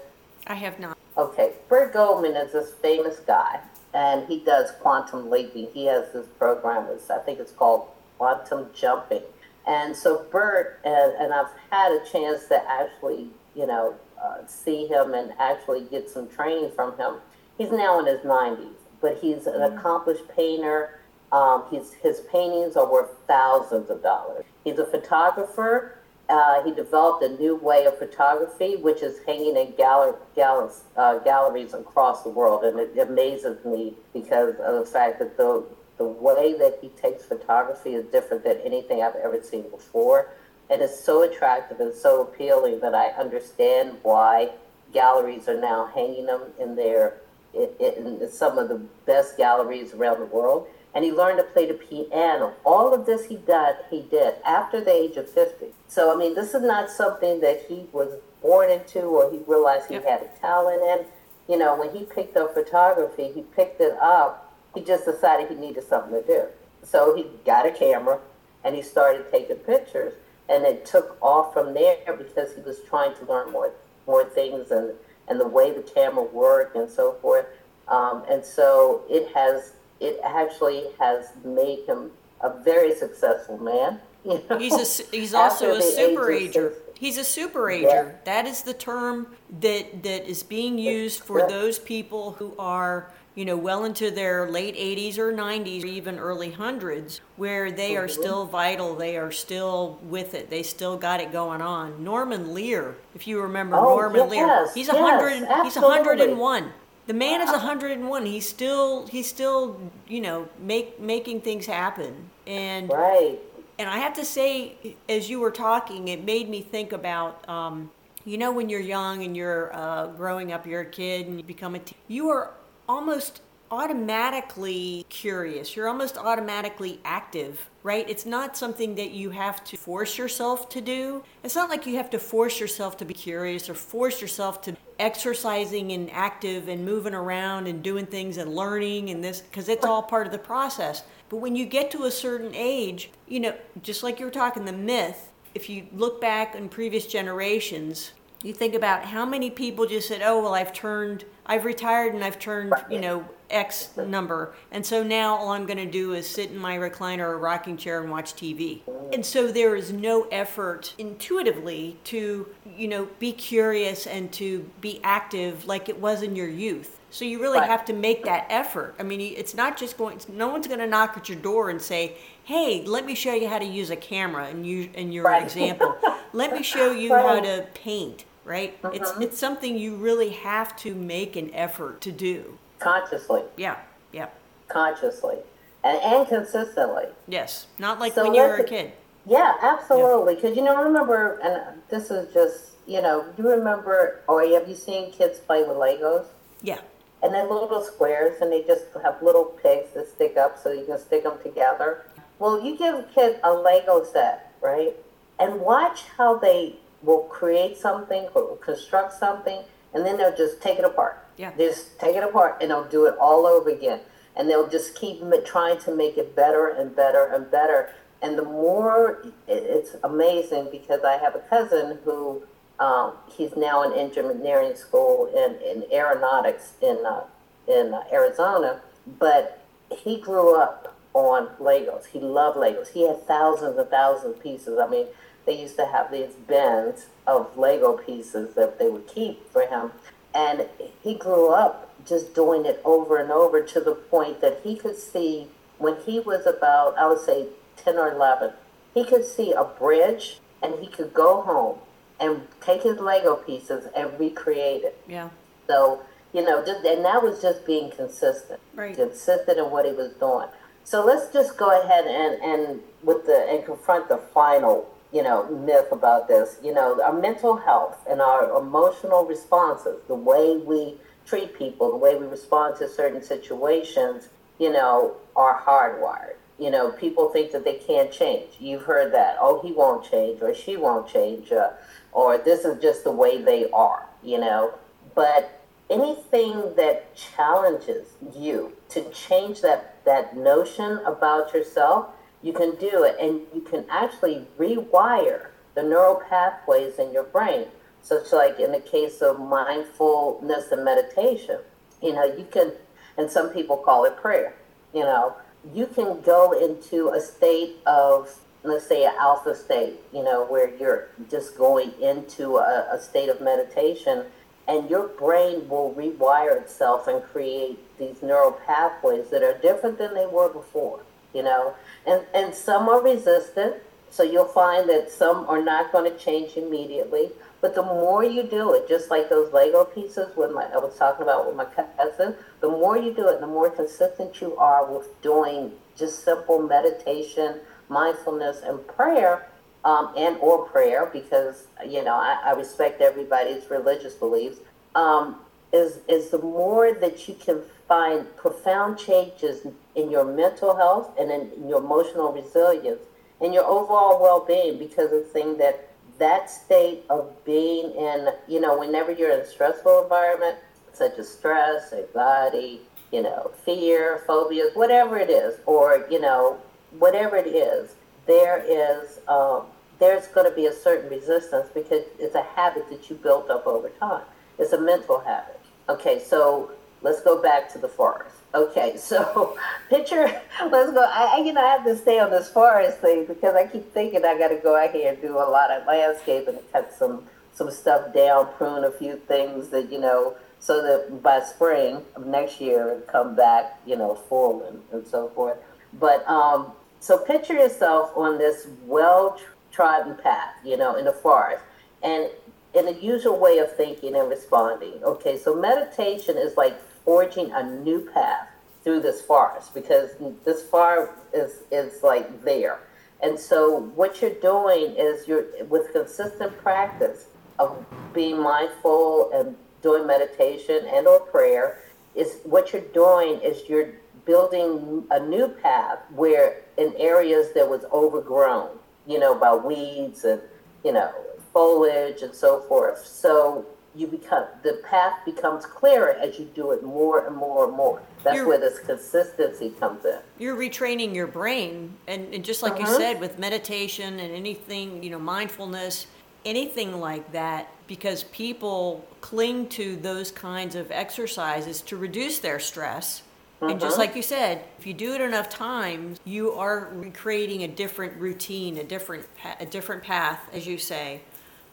I 0.47 0.55
have 0.55 0.79
not. 0.79 0.97
Okay, 1.17 1.53
Burt 1.69 1.93
Goldman 1.93 2.37
is 2.37 2.53
this 2.53 2.73
famous 2.75 3.19
guy, 3.21 3.61
and 3.95 4.27
he 4.27 4.41
does 4.41 4.71
quantum 4.81 5.31
leaping. 5.31 5.69
He 5.73 5.87
has 5.87 6.13
this 6.13 6.27
program, 6.39 6.87
it's, 6.91 7.11
I 7.11 7.19
think 7.19 7.39
it's 7.39 7.53
called 7.53 7.89
quantum 8.19 8.67
jumping. 8.75 9.23
And 9.67 9.95
so 9.95 10.27
Burt, 10.31 10.81
and, 10.85 11.13
and 11.19 11.33
I've 11.33 11.51
had 11.71 11.93
a 11.93 12.05
chance 12.11 12.47
to 12.47 12.63
actually, 12.71 13.29
you 13.55 13.67
know, 13.67 13.95
uh, 14.23 14.47
see 14.47 14.87
him 14.87 15.15
and 15.15 15.33
actually 15.39 15.83
get 15.85 16.09
some 16.09 16.29
training 16.29 16.71
from 16.75 16.97
him. 16.97 17.17
He's 17.59 17.71
now 17.71 17.99
in 18.01 18.07
his 18.07 18.21
90s, 18.21 18.75
but 19.01 19.19
he's 19.19 19.47
an 19.47 19.55
mm-hmm. 19.55 19.79
accomplished 19.79 20.29
painter. 20.35 21.01
Um, 21.31 21.65
his, 21.71 21.95
his 21.95 22.21
paintings 22.33 22.77
are 22.77 22.91
worth 22.91 23.11
thousands 23.27 23.91
of 23.91 24.03
dollars. 24.03 24.45
He's 24.65 24.79
a 24.79 24.87
photographer. 24.87 25.99
Uh, 26.29 26.63
he 26.65 26.73
developed 26.73 27.23
a 27.25 27.29
new 27.37 27.57
way 27.57 27.85
of 27.85 27.99
photography, 27.99 28.77
which 28.77 29.03
is 29.03 29.19
hanging 29.27 29.57
in 29.57 29.73
galler- 29.73 30.17
gall- 30.35 30.73
uh, 30.97 31.19
galleries 31.19 31.75
across 31.75 32.23
the 32.23 32.31
world. 32.31 32.65
And 32.65 32.79
it 32.79 32.97
amazes 32.99 33.65
me 33.65 33.95
because 34.13 34.55
of 34.61 34.85
the 34.85 34.87
fact 34.91 35.19
that 35.19 35.37
the, 35.37 35.65
the 35.99 36.05
way 36.05 36.55
that 36.55 36.79
he 36.81 36.89
takes 36.89 37.25
photography 37.25 37.95
is 37.95 38.07
different 38.07 38.45
than 38.45 38.59
anything 38.59 39.03
I've 39.03 39.17
ever 39.17 39.43
seen 39.43 39.69
before. 39.71 40.31
And 40.71 40.81
it's 40.81 40.99
so 40.99 41.23
attractive 41.23 41.81
and 41.81 41.95
so 41.95 42.23
appealing 42.23 42.81
that 42.81 42.95
I 42.95 43.09
understand 43.09 43.99
why 44.03 44.51
galleries 44.93 45.49
are 45.49 45.61
now 45.61 45.91
hanging 45.95 46.27
them 46.27 46.43
in 46.59 46.77
their 46.77 47.19
in, 47.55 47.69
in 47.79 48.31
some 48.31 48.57
of 48.57 48.69
the 48.69 48.81
best 49.05 49.37
galleries 49.37 49.93
around 49.93 50.21
the 50.21 50.27
world. 50.27 50.67
And 50.95 51.05
he 51.05 51.13
learned 51.13 51.39
to 51.39 51.45
play 51.45 51.67
the 51.67 51.75
piano. 51.75 52.55
All 52.65 52.93
of 52.95 53.07
this 53.07 53.27
he 53.27 53.37
did, 53.37 53.77
he 53.91 54.03
did 54.03 54.35
after 54.45 54.83
the 54.83 54.93
age 54.93 55.17
of 55.17 55.29
50. 55.29 55.67
So, 55.89 56.15
I 56.15 56.17
mean, 56.17 56.35
this 56.35 56.55
is 56.55 56.63
not 56.63 56.91
something 56.91 57.41
that 57.41 57.65
he 57.67 57.87
was 57.93 58.19
born 58.43 58.71
into 58.71 59.01
or 59.01 59.31
he 59.31 59.39
realized 59.47 59.89
he 59.89 59.95
yep. 59.95 60.07
had 60.07 60.23
a 60.23 60.41
talent 60.41 60.83
in. 60.83 61.07
You 61.49 61.59
know, 61.59 61.77
when 61.79 61.95
he 61.95 62.05
picked 62.05 62.37
up 62.37 62.55
photography, 62.55 63.33
he 63.35 63.43
picked 63.43 63.81
it 63.81 63.97
up 64.01 64.53
he 64.75 64.81
just 64.81 65.05
decided 65.05 65.49
he 65.49 65.55
needed 65.55 65.87
something 65.87 66.13
to 66.13 66.27
do. 66.27 66.45
So 66.83 67.15
he 67.15 67.27
got 67.45 67.67
a 67.67 67.71
camera 67.71 68.21
and 68.65 68.75
he 68.75 68.83
started 68.83 69.31
taking 69.31 69.57
pictures. 69.57 70.15
And 70.49 70.65
it 70.65 70.85
took 70.85 71.17
off 71.23 71.53
from 71.53 71.75
there 71.75 71.97
because 72.17 72.55
he 72.55 72.61
was 72.63 72.81
trying 72.89 73.15
to 73.17 73.25
learn 73.27 73.53
more 73.53 73.73
more 74.07 74.25
things 74.25 74.71
and, 74.71 74.93
and 75.29 75.39
the 75.39 75.47
way 75.47 75.73
the 75.73 75.83
camera 75.83 76.25
worked 76.25 76.77
and 76.77 76.91
so 76.91 77.13
forth. 77.23 77.47
Um, 77.89 78.25
and 78.29 78.45
so 78.45 79.03
it 79.09 79.33
has 79.35 79.75
it 80.01 80.19
actually 80.25 80.87
has 80.99 81.29
made 81.45 81.85
him 81.87 82.11
a 82.41 82.63
very 82.63 82.95
successful 82.95 83.59
man. 83.59 84.01
You 84.25 84.41
know? 84.49 84.57
He's 84.57 85.01
a, 85.01 85.05
he's 85.11 85.35
also 85.35 85.75
a 85.75 85.83
super 85.83 86.31
ager. 86.31 86.75
He's 86.97 87.19
a 87.19 87.25
super 87.25 87.69
ager. 87.69 87.89
Yeah. 87.89 88.13
That 88.25 88.47
is 88.47 88.63
the 88.63 88.73
term 88.73 89.35
that 89.59 90.05
that 90.05 90.31
is 90.31 90.45
being 90.45 90.79
used 90.79 91.25
for 91.25 91.49
those 91.49 91.81
people 91.81 92.31
who 92.39 92.55
are 92.57 93.11
you 93.35 93.45
know, 93.45 93.57
well 93.57 93.85
into 93.85 94.11
their 94.11 94.49
late 94.49 94.77
80s 94.77 95.19
or 95.19 95.33
90s 95.33 95.85
or 95.85 95.87
even 95.87 96.19
early 96.19 96.51
hundreds, 96.51 97.21
where 97.37 97.71
they 97.71 97.97
are 97.97 98.07
mm-hmm. 98.07 98.21
still 98.21 98.47
vital, 98.47 98.95
they 98.95 99.17
are 99.17 99.33
still 99.33 99.99
with 100.03 100.35
it, 100.35 100.51
they 100.51 100.63
still 100.63 100.97
got 100.97 101.21
it 101.21 101.33
going 101.33 101.63
on. 101.63 102.05
Norman 102.05 102.53
Lear, 102.53 102.97
if 103.15 103.27
you 103.27 103.41
remember 103.41 103.77
oh, 103.77 103.97
Norman 103.97 104.21
yes, 104.21 104.31
Lear, 104.31 104.69
he's 104.75 104.87
yes, 104.89 104.97
100, 104.97 105.65
he's 105.65 105.77
101. 105.77 106.73
The 107.07 107.15
man 107.15 107.41
is 107.41 107.51
101. 107.51 108.27
He's 108.27 108.49
still 108.49 109.07
he's 109.09 109.27
still 109.27 109.91
you 110.07 110.21
know 110.21 110.49
make 110.61 111.01
making 111.01 111.41
things 111.41 111.67
happen 111.67 112.31
and 112.47 112.89
right. 112.91 113.39
And 113.79 113.89
I 113.89 113.99
have 113.99 114.13
to 114.15 114.25
say, 114.25 114.97
as 115.09 115.29
you 115.29 115.41
were 115.41 115.51
talking, 115.51 116.09
it 116.09 116.25
made 116.25 116.49
me 116.49 116.61
think 116.61 116.93
about. 116.93 117.49
Um, 117.49 117.91
you 118.25 118.39
know, 118.39 118.53
when 118.53 118.69
you're 118.69 118.79
young 118.79 119.25
and 119.25 119.37
you're 119.37 119.75
uh, 119.75 120.07
growing 120.07 120.53
up, 120.53 120.65
you're 120.65 120.83
a 120.83 120.87
kid 120.87 121.27
and 121.27 121.39
you 121.39 121.43
become 121.43 121.75
a 121.75 121.81
teen, 121.81 121.99
you 122.07 122.29
are 122.29 122.53
almost 122.93 123.41
automatically 123.71 125.07
curious. 125.09 125.75
You're 125.75 125.89
almost 125.89 126.19
automatically 126.19 127.01
active, 127.07 127.71
right? 127.83 128.09
It's 128.09 128.27
not 128.27 128.55
something 128.55 128.97
that 128.97 129.13
you 129.13 129.31
have 129.31 129.65
to 129.65 129.79
force 129.79 130.19
yourself 130.19 130.69
to 130.69 130.83
do. 130.83 131.25
It's 131.43 131.55
not 131.55 131.71
like 131.71 131.87
you 131.87 131.97
have 131.97 132.11
to 132.11 132.19
force 132.19 132.61
yourself 132.61 132.99
to 132.99 133.07
be 133.07 133.15
curious 133.15 133.71
or 133.71 133.75
force 133.75 134.21
yourself 134.21 134.61
to 134.63 134.77
exercising 134.99 135.93
and 135.93 136.11
active 136.11 136.69
and 136.69 136.85
moving 136.85 137.15
around 137.15 137.67
and 137.67 137.83
doing 137.83 138.05
things 138.05 138.37
and 138.37 138.55
learning 138.55 139.09
and 139.09 139.25
this 139.25 139.41
because 139.41 139.71
it's 139.71 139.87
all 139.87 140.03
part 140.03 140.27
of 140.27 140.33
the 140.33 140.39
process. 140.39 141.03
But 141.31 141.39
when 141.39 141.57
you 141.57 141.65
get 141.65 141.91
to 141.93 142.05
a 142.05 142.11
certain 142.11 142.55
age, 142.55 143.11
you 143.27 143.41
know, 143.41 143.55
just 143.83 144.03
like 144.03 144.21
you 144.21 144.27
were 144.27 144.31
talking 144.31 144.67
the 144.67 144.73
myth, 144.73 145.33
if 145.55 145.71
you 145.71 145.87
look 145.95 146.21
back 146.21 146.55
in 146.55 146.69
previous 146.69 147.07
generations, 147.07 148.13
you 148.43 148.53
think 148.53 148.75
about 148.75 149.05
how 149.07 149.25
many 149.25 149.51
people 149.51 149.87
just 149.87 150.09
said, 150.09 150.21
"Oh, 150.23 150.43
well, 150.43 150.55
I've 150.55 150.73
turned, 150.73 151.25
I've 151.47 151.65
retired, 151.65 152.15
and 152.15 152.25
I've 152.25 152.39
turned, 152.39 152.73
you 152.91 153.01
know, 153.01 153.29
X 153.51 153.91
number, 153.97 154.55
and 154.71 154.85
so 154.85 155.03
now 155.03 155.37
all 155.37 155.51
I'm 155.51 155.67
going 155.67 155.79
to 155.79 155.87
do 155.87 156.15
is 156.15 156.29
sit 156.29 156.51
in 156.51 156.59
my 156.59 156.77
recliner 156.77 157.21
or 157.21 157.39
rocking 157.39 157.77
chair 157.77 158.01
and 158.01 158.11
watch 158.11 158.35
TV." 158.35 158.81
And 159.13 159.25
so 159.25 159.53
there 159.53 159.77
is 159.77 159.93
no 159.93 160.23
effort 160.33 160.95
intuitively 160.99 161.99
to, 162.05 162.49
you 162.77 162.89
know, 162.89 163.09
be 163.19 163.33
curious 163.33 164.07
and 164.07 164.33
to 164.33 164.71
be 164.81 165.01
active 165.05 165.67
like 165.67 165.89
it 165.89 166.01
was 166.01 166.23
in 166.23 166.35
your 166.35 166.49
youth. 166.49 166.99
So 167.11 167.27
you 167.27 167.41
really 167.41 167.59
right. 167.59 167.69
have 167.69 167.85
to 167.85 167.93
make 167.93 168.25
that 168.25 168.47
effort. 168.49 168.95
I 168.99 169.03
mean, 169.03 169.21
it's 169.21 169.55
not 169.55 169.77
just 169.77 169.99
going. 169.99 170.19
No 170.33 170.49
one's 170.49 170.67
going 170.67 170.81
to 170.81 170.87
knock 170.87 171.15
at 171.17 171.29
your 171.29 171.39
door 171.39 171.69
and 171.69 171.81
say, 171.81 172.17
"Hey, 172.45 172.83
let 172.87 173.05
me 173.05 173.15
show 173.15 173.35
you 173.35 173.49
how 173.49 173.59
to 173.59 173.67
use 173.67 173.91
a 173.91 173.97
camera." 173.97 174.47
And 174.47 174.67
you, 174.67 174.89
in 174.95 175.13
your 175.13 175.25
right. 175.25 175.43
example, 175.43 175.95
let 176.33 176.53
me 176.53 176.63
show 176.63 176.91
you 176.91 177.13
right. 177.13 177.27
how 177.27 177.41
to 177.41 177.67
paint 177.75 178.25
right? 178.45 178.81
Mm-hmm. 178.83 178.97
It's 178.97 179.13
it's 179.21 179.39
something 179.39 179.77
you 179.77 179.97
really 179.97 180.31
have 180.31 180.77
to 180.79 180.95
make 180.95 181.37
an 181.37 181.55
effort 181.55 182.01
to 182.03 182.13
do 182.13 182.59
consciously. 182.79 183.43
Yeah, 183.57 183.77
yeah. 184.13 184.29
Consciously 184.69 185.39
and, 185.85 185.99
and 186.01 186.29
consistently. 186.29 187.05
Yes, 187.29 187.67
not 187.79 187.99
like 187.99 188.15
so 188.15 188.25
when 188.25 188.35
you 188.35 188.43
were 188.43 188.57
a 188.57 188.65
kid. 188.65 188.93
Yeah, 189.27 189.55
absolutely. 189.61 190.35
Because 190.35 190.57
yeah. 190.57 190.63
you 190.63 190.65
know, 190.65 190.77
I 190.77 190.83
remember, 190.83 191.39
and 191.43 191.81
this 191.89 192.11
is 192.11 192.33
just 192.33 192.71
you 192.87 193.01
know, 193.01 193.25
do 193.37 193.43
you 193.45 193.51
remember, 193.51 194.23
or 194.27 194.43
have 194.43 194.69
you 194.69 194.75
seen 194.75 195.13
kids 195.13 195.39
play 195.39 195.63
with 195.63 195.77
Legos? 195.77 196.27
Yeah. 196.63 196.81
And 197.23 197.33
they're 197.33 197.49
little 197.49 197.83
squares, 197.85 198.41
and 198.41 198.51
they 198.51 198.63
just 198.65 198.87
have 199.03 199.23
little 199.23 199.45
pegs 199.63 199.95
that 199.95 200.09
stick 200.09 200.37
up, 200.37 200.59
so 200.59 200.73
you 200.73 200.85
can 200.85 200.99
stick 200.99 201.23
them 201.23 201.39
together. 201.43 202.05
Well, 202.41 202.61
you 202.61 202.77
give 202.77 202.97
a 202.97 203.05
kid 203.15 203.39
a 203.45 203.53
Lego 203.53 204.05
set, 204.05 204.53
right? 204.61 204.97
And 205.39 205.61
watch 205.61 206.03
how 206.17 206.39
they 206.39 206.77
will 207.03 207.25
create 207.25 207.77
something 207.77 208.29
or 208.35 208.57
construct 208.57 209.13
something, 209.13 209.63
and 209.95 210.05
then 210.07 210.17
they'll 210.17 210.37
just 210.37 210.61
take 210.61 210.79
it 210.79 210.85
apart. 210.85 211.19
Yeah. 211.37 211.53
just 211.57 211.99
take 211.99 212.15
it 212.15 212.23
apart, 212.23 212.59
and 212.61 212.71
they'll 212.71 212.89
do 212.89 213.07
it 213.07 213.17
all 213.19 213.47
over 213.47 213.71
again. 213.71 214.01
And 214.37 214.49
they'll 214.49 214.69
just 214.69 214.95
keep 214.95 215.23
trying 215.45 215.79
to 215.81 215.95
make 215.95 216.17
it 216.17 216.35
better 216.35 216.69
and 216.69 216.95
better 216.95 217.27
and 217.27 217.51
better. 217.51 217.91
And 218.23 218.39
the 218.39 218.45
more, 218.45 219.27
it's 219.49 219.97
amazing 220.05 220.69
because 220.71 221.03
I 221.05 221.19
have 221.19 221.35
a 221.35 221.41
cousin 221.41 221.99
who 222.05 222.43
um, 222.79 223.15
he's 223.31 223.57
now 223.57 223.83
in 223.83 223.99
engineering 223.99 224.75
school 224.75 225.27
in, 225.27 225.61
in 225.63 225.85
aeronautics 225.93 226.73
in 226.81 227.05
uh, 227.07 227.25
in 227.69 227.95
uh, 227.95 228.03
Arizona, 228.13 228.81
but 229.19 229.65
he 229.91 230.19
grew 230.19 230.61
up 230.61 230.97
on 231.15 231.49
Legos. 231.61 232.07
He 232.07 232.19
loved 232.19 232.57
Legos. 232.57 232.89
He 232.89 233.07
had 233.07 233.25
thousands 233.27 233.79
and 233.79 233.89
thousands 233.89 234.37
of 234.37 234.43
pieces. 234.43 234.79
I 234.79 234.89
mean, 234.89 235.07
they 235.45 235.61
used 235.61 235.77
to 235.77 235.87
have 235.87 236.11
these 236.11 236.35
bins 236.35 237.07
of 237.27 237.57
Lego 237.57 237.97
pieces 237.97 238.55
that 238.55 238.79
they 238.79 238.89
would 238.89 239.07
keep 239.07 239.51
for 239.51 239.67
him. 239.67 239.93
And 240.35 240.69
he 241.03 241.15
grew 241.15 241.53
up 241.53 241.91
just 242.07 242.35
doing 242.35 242.65
it 242.65 242.81
over 242.85 243.19
and 243.19 243.31
over 243.31 243.63
to 243.63 243.81
the 243.81 243.95
point 243.95 244.41
that 244.41 244.61
he 244.63 244.77
could 244.77 244.97
see 244.97 245.49
when 245.79 245.97
he 246.07 246.21
was 246.21 246.47
about, 246.47 246.97
I 246.97 247.07
would 247.09 247.21
say, 247.21 247.49
10 247.77 247.97
or 247.97 248.13
11, 248.13 248.53
he 248.95 249.05
could 249.05 249.25
see 249.25 249.53
a 249.53 249.65
bridge 249.65 250.41
and 250.63 250.79
he 250.81 250.87
could 250.87 251.13
go 251.13 251.43
home 251.43 251.79
and 252.21 252.47
take 252.61 252.83
his 252.83 252.99
Lego 252.99 253.37
pieces 253.37 253.89
and 253.97 254.19
recreate 254.19 254.85
it. 254.85 255.03
Yeah. 255.09 255.31
So, 255.67 256.03
you 256.33 256.45
know, 256.45 256.65
just, 256.65 256.85
and 256.85 257.05
that 257.05 257.23
was 257.23 257.43
just 257.43 257.67
being 257.67 257.91
consistent. 257.91 258.61
Right. 258.75 258.95
Consistent 258.95 259.59
in 259.59 259.71
what 259.71 259.85
he 259.85 259.93
was 259.93 260.13
doing. 260.15 260.49
So 260.85 261.05
let's 261.05 261.33
just 261.33 261.57
go 261.57 261.81
ahead 261.81 262.07
and, 262.07 262.43
and 262.43 262.81
with 263.03 263.27
the 263.27 263.47
and 263.49 263.65
confront 263.65 264.09
the 264.09 264.19
final 264.19 264.92
you 265.13 265.23
know, 265.23 265.49
myth 265.51 265.89
about 265.93 266.29
this. 266.29 266.59
You 266.63 266.73
know, 266.75 267.01
our 267.03 267.13
mental 267.13 267.57
health 267.57 267.99
and 268.09 268.21
our 268.21 268.59
emotional 268.59 269.25
responses, 269.25 270.01
the 270.09 270.15
way 270.15 270.57
we 270.57 270.97
treat 271.27 271.57
people, 271.57 271.91
the 271.91 271.97
way 271.97 272.17
we 272.17 272.27
respond 272.27 272.77
to 272.79 272.89
certain 272.89 273.23
situations, 273.23 274.29
you 274.59 274.73
know, 274.73 275.17
are 275.37 275.61
hardwired. 275.61 276.37
You 276.59 276.71
know, 276.71 276.91
people 276.93 277.29
think 277.29 277.53
that 277.53 277.65
they 277.65 277.75
can't 277.75 278.13
change. 278.13 278.53
You've 278.61 278.83
heard 278.83 279.13
that. 279.13 279.37
Oh, 279.41 279.61
he 279.63 279.73
won't 279.73 280.09
change, 280.09 280.43
or 280.43 280.55
she 280.55 280.77
won't 280.77 281.09
change, 281.09 281.51
uh, 281.51 281.71
or 282.13 282.39
this 282.39 282.65
is 282.65 282.81
just 282.81 283.05
the 283.05 283.11
way 283.11 283.43
they 283.43 283.69
are. 283.71 284.07
You 284.23 284.39
know, 284.39 284.75
but 285.15 285.61
anything 285.91 286.75
that 286.77 287.15
challenges 287.15 288.07
you 288.35 288.73
to 288.91 289.05
change 289.11 289.61
that 289.61 289.97
that 290.05 290.37
notion 290.37 290.99
about 291.07 291.53
yourself 291.53 292.07
you 292.43 292.53
can 292.53 292.75
do 292.77 293.05
it 293.05 293.17
and 293.21 293.43
you 293.55 293.61
can 293.61 293.85
actually 293.89 294.47
rewire 294.59 295.47
the 295.75 295.83
neural 295.83 296.23
pathways 296.29 296.99
in 296.99 297.13
your 297.13 297.25
brain. 297.25 297.67
such 298.05 298.33
like 298.33 298.59
in 298.59 298.73
the 298.73 298.81
case 298.81 299.23
of 299.23 299.39
mindfulness 299.39 300.73
and 300.73 300.85
meditation, 300.85 301.61
you 302.03 302.13
know, 302.13 302.25
you 302.25 302.45
can, 302.51 302.73
and 303.17 303.31
some 303.31 303.51
people 303.51 303.77
call 303.77 304.05
it 304.05 304.17
prayer, 304.17 304.55
you 304.93 305.03
know, 305.03 305.37
you 305.73 305.87
can 305.87 306.21
go 306.23 306.51
into 306.51 307.11
a 307.11 307.21
state 307.21 307.77
of, 307.87 308.41
let's 308.65 308.89
say, 308.89 309.05
an 309.05 309.13
alpha 309.21 309.55
state, 309.55 310.01
you 310.13 310.25
know, 310.25 310.45
where 310.45 310.75
you're 310.77 311.11
just 311.31 311.57
going 311.57 311.93
into 312.01 312.57
a, 312.57 312.89
a 312.93 313.01
state 313.01 313.29
of 313.29 313.41
meditation 313.41 314.25
and 314.67 314.91
your 314.91 315.07
brain 315.07 315.69
will 315.69 315.95
rewire 315.97 316.61
itself 316.61 317.07
and 317.07 317.23
create 317.23 317.79
these 317.99 318.21
neural 318.21 318.53
pathways 318.53 319.29
that 319.31 319.45
are 319.45 319.59
different 319.59 319.97
than 319.99 320.13
they 320.15 320.27
were 320.27 320.49
before 320.49 321.03
you 321.35 321.43
know, 321.43 321.75
and, 322.07 322.23
and 322.35 322.55
some 322.55 322.89
are 322.89 323.03
resistant. 323.03 323.77
So 324.11 324.23
you'll 324.23 324.45
find 324.45 324.89
that 324.91 325.11
some 325.11 325.47
are 325.49 325.63
not 325.63 325.91
going 325.91 326.11
to 326.11 326.19
change 326.19 326.57
immediately. 326.57 327.31
But 327.63 327.77
the 327.77 327.83
more 327.83 328.25
you 328.25 328.43
do 328.43 328.75
it, 328.75 328.89
just 328.89 329.09
like 329.09 329.31
those 329.31 329.53
Lego 329.53 329.85
pieces 329.85 330.37
when 330.37 330.53
my, 330.53 330.65
I 330.65 330.79
was 330.79 330.99
talking 330.99 331.23
about 331.23 331.47
with 331.47 331.57
my 331.57 331.65
cousin, 331.65 332.35
the 332.61 332.69
more 332.69 332.99
you 332.99 333.15
do 333.15 333.29
it, 333.29 333.41
the 333.41 333.47
more 333.47 333.71
consistent 333.71 334.41
you 334.41 334.57
are 334.57 334.85
with 334.85 335.21
doing 335.23 335.71
just 335.97 336.25
simple 336.25 336.61
meditation, 336.61 337.61
mindfulness, 337.89 338.63
and 338.63 338.85
prayer, 338.89 339.49
um, 339.85 340.13
and 340.17 340.37
or 340.39 340.67
prayer, 340.67 341.09
because 341.13 341.67
you 341.89 342.03
know 342.03 342.15
I, 342.15 342.41
I 342.47 342.53
respect 342.53 343.01
everybody's 343.01 343.71
religious 343.71 344.15
beliefs. 344.15 344.59
Um, 344.95 345.37
is 345.73 346.01
is 346.09 346.31
the 346.31 346.39
more 346.39 346.93
that 346.95 347.29
you 347.29 347.35
can 347.35 347.63
find 347.89 348.27
profound 348.37 348.99
changes 348.99 349.67
in 349.95 350.11
your 350.11 350.25
mental 350.25 350.77
health 350.77 351.11
and 351.19 351.31
in 351.31 351.69
your 351.69 351.79
emotional 351.79 352.33
resilience 352.33 353.03
and 353.41 353.53
your 353.53 353.65
overall 353.65 354.21
well-being 354.23 354.79
because 354.79 355.13
of 355.13 355.31
thing 355.31 355.59
that 355.59 355.89
that 356.19 356.51
state 356.51 357.05
of 357.11 357.33
being 357.45 357.91
in 357.93 358.29
you 358.49 358.61
know 358.61 358.79
whenever 358.79 359.13
you're 359.13 359.31
in 359.31 359.41
a 359.41 359.47
stressful 359.47 360.03
environment 360.03 360.57
such 360.93 361.19
as 361.19 361.29
stress 361.29 361.93
anxiety 361.93 362.81
you 363.13 363.23
know 363.23 363.51
fear 363.65 364.23
phobias 364.27 364.75
whatever 364.75 365.19
it 365.19 365.31
is 365.31 365.59
or 365.67 366.07
you 366.11 366.21
know 366.21 366.59
whatever 366.99 367.37
it 367.37 367.47
is 367.47 367.95
there 368.27 368.63
is 368.67 369.19
um, 369.29 369.63
there's 369.99 370.27
going 370.29 370.49
to 370.49 370.55
be 370.55 370.67
a 370.67 370.73
certain 370.73 371.09
resistance 371.11 371.69
because 371.75 372.05
it's 372.19 372.35
a 372.35 372.43
habit 372.43 372.89
that 372.91 373.09
you 373.11 373.17
built 373.17 373.51
up 373.51 373.67
over 373.67 373.89
time 374.01 374.25
it's 374.59 374.73
a 374.73 374.81
mental 374.81 375.19
habit 375.21 375.61
okay 375.89 376.23
so 376.23 376.71
let's 377.03 377.21
go 377.21 377.41
back 377.41 377.71
to 377.73 377.79
the 377.79 377.89
forest. 377.89 378.37
Okay, 378.55 378.97
so 378.99 379.57
picture, 379.89 380.41
let's 380.71 380.93
go. 380.93 381.05
I, 381.09 381.43
you 381.45 381.53
know, 381.53 381.65
I 381.65 381.71
have 381.77 381.85
to 381.85 381.97
stay 381.97 382.19
on 382.19 382.31
this 382.31 382.49
forest 382.49 382.99
thing 382.99 383.27
because 383.27 383.55
I 383.55 383.67
keep 383.67 383.93
thinking 383.93 384.25
I 384.25 384.39
got 384.39 384.49
to 384.49 384.57
go 384.57 384.77
out 384.77 384.93
here 384.93 385.13
and 385.13 385.21
do 385.21 385.39
a 385.39 385.49
lot 385.49 385.71
of 385.71 385.87
landscaping 385.87 386.57
and 386.57 386.73
cut 386.73 386.93
some 386.93 387.25
some 387.55 387.71
stuff 387.71 388.15
down, 388.15 388.49
prune 388.57 388.85
a 388.85 388.91
few 388.91 389.17
things 389.17 389.69
that 389.69 389.93
you 389.93 390.01
know, 390.01 390.35
so 390.59 390.83
that 390.83 391.23
by 391.23 391.41
spring 391.41 392.03
of 392.17 392.27
next 392.27 392.61
year 392.61 393.03
come 393.09 393.35
back, 393.35 393.79
you 393.87 393.97
know, 393.97 394.15
full 394.15 394.65
and, 394.65 394.81
and 394.93 395.07
so 395.07 395.29
forth. 395.31 395.59
But 395.99 396.27
um, 396.29 396.73
so 397.01 397.19
picture 397.19 397.55
yourself 397.55 398.11
on 398.17 398.39
this 398.39 398.69
well 398.87 399.39
trodden 399.71 400.17
path, 400.17 400.55
you 400.65 400.77
know, 400.77 400.97
in 400.97 401.05
the 401.05 401.13
forest, 401.13 401.63
and 402.03 402.31
in 402.75 402.87
the 402.87 402.95
usual 402.95 403.39
way 403.39 403.59
of 403.59 403.75
thinking 403.77 404.17
and 404.17 404.31
responding. 404.31 404.95
Okay, 405.03 405.37
so 405.39 405.55
meditation 405.55 406.39
is 406.39 406.57
like 406.57 406.79
forging 407.05 407.51
a 407.53 407.63
new 407.63 408.09
path 408.13 408.49
through 408.83 409.01
this 409.01 409.23
forest 409.23 409.75
because 409.75 410.11
this 410.45 410.63
forest 410.63 411.13
is 411.33 411.61
is 411.71 412.03
like 412.03 412.45
there. 412.45 412.81
And 413.23 413.39
so 413.39 413.79
what 413.95 414.21
you're 414.21 414.41
doing 414.41 414.97
is 414.97 415.29
you're 415.29 415.47
with 415.69 415.93
consistent 415.93 416.57
practice 416.59 417.27
of 417.59 417.85
being 418.13 418.43
mindful 418.43 419.31
and 419.33 419.57
doing 419.81 420.07
meditation 420.07 420.85
and 420.93 421.07
or 421.07 421.21
prayer 421.21 421.79
is 422.15 422.39
what 422.45 422.73
you're 422.73 422.83
doing 422.93 423.41
is 423.41 423.69
you're 423.69 423.93
building 424.25 425.05
a 425.11 425.21
new 425.21 425.49
path 425.49 425.99
where 426.15 426.63
in 426.77 426.95
areas 426.97 427.53
that 427.55 427.69
was 427.69 427.85
overgrown, 427.93 428.71
you 429.07 429.19
know, 429.19 429.35
by 429.35 429.55
weeds 429.55 430.25
and, 430.25 430.41
you 430.85 430.93
know, 430.93 431.13
foliage 431.53 432.23
and 432.23 432.35
so 432.35 432.61
forth. 432.63 433.05
So 433.05 433.67
you 433.95 434.07
become 434.07 434.47
the 434.63 434.81
path 434.89 435.19
becomes 435.25 435.67
clearer 435.67 436.13
as 436.13 436.39
you 436.39 436.47
do 436.55 436.73
it 436.73 436.83
more 436.83 437.27
and 437.27 437.37
more 437.37 437.67
and 437.67 437.77
more. 437.77 438.03
That's 438.23 438.37
you're, 438.37 438.49
where 438.49 438.59
this 438.59 438.79
consistency 438.79 439.71
comes 439.79 440.05
in. 440.05 440.19
You're 440.39 440.57
retraining 440.57 441.15
your 441.15 441.27
brain, 441.27 441.95
and, 442.07 442.33
and 442.33 442.45
just 442.45 442.63
like 442.63 442.79
you 442.79 442.85
uh-huh. 442.85 442.97
said, 442.97 443.21
with 443.21 443.39
meditation 443.39 444.21
and 444.21 444.35
anything, 444.35 445.03
you 445.03 445.11
know, 445.11 445.19
mindfulness, 445.19 446.07
anything 446.45 447.01
like 447.01 447.33
that, 447.33 447.69
because 447.87 448.25
people 448.25 449.05
cling 449.21 449.69
to 449.71 449.97
those 449.97 450.31
kinds 450.31 450.75
of 450.75 450.91
exercises 450.91 451.81
to 451.83 451.97
reduce 451.97 452.39
their 452.39 452.59
stress. 452.59 453.23
And 453.61 453.79
just 453.79 453.93
uh-huh. 453.93 454.07
like 454.07 454.17
you 454.17 454.23
said, 454.23 454.65
if 454.81 454.89
you 454.89 454.95
do 454.95 455.15
it 455.15 455.21
enough 455.21 455.49
times, 455.49 456.19
you 456.25 456.51
are 456.53 456.93
creating 457.15 457.63
a 457.63 457.69
different 457.69 458.17
routine, 458.17 458.77
a 458.79 458.83
different 458.83 459.25
a 459.61 459.67
different 459.67 460.03
path, 460.03 460.41
as 460.53 460.67
you 460.67 460.79
say 460.79 461.21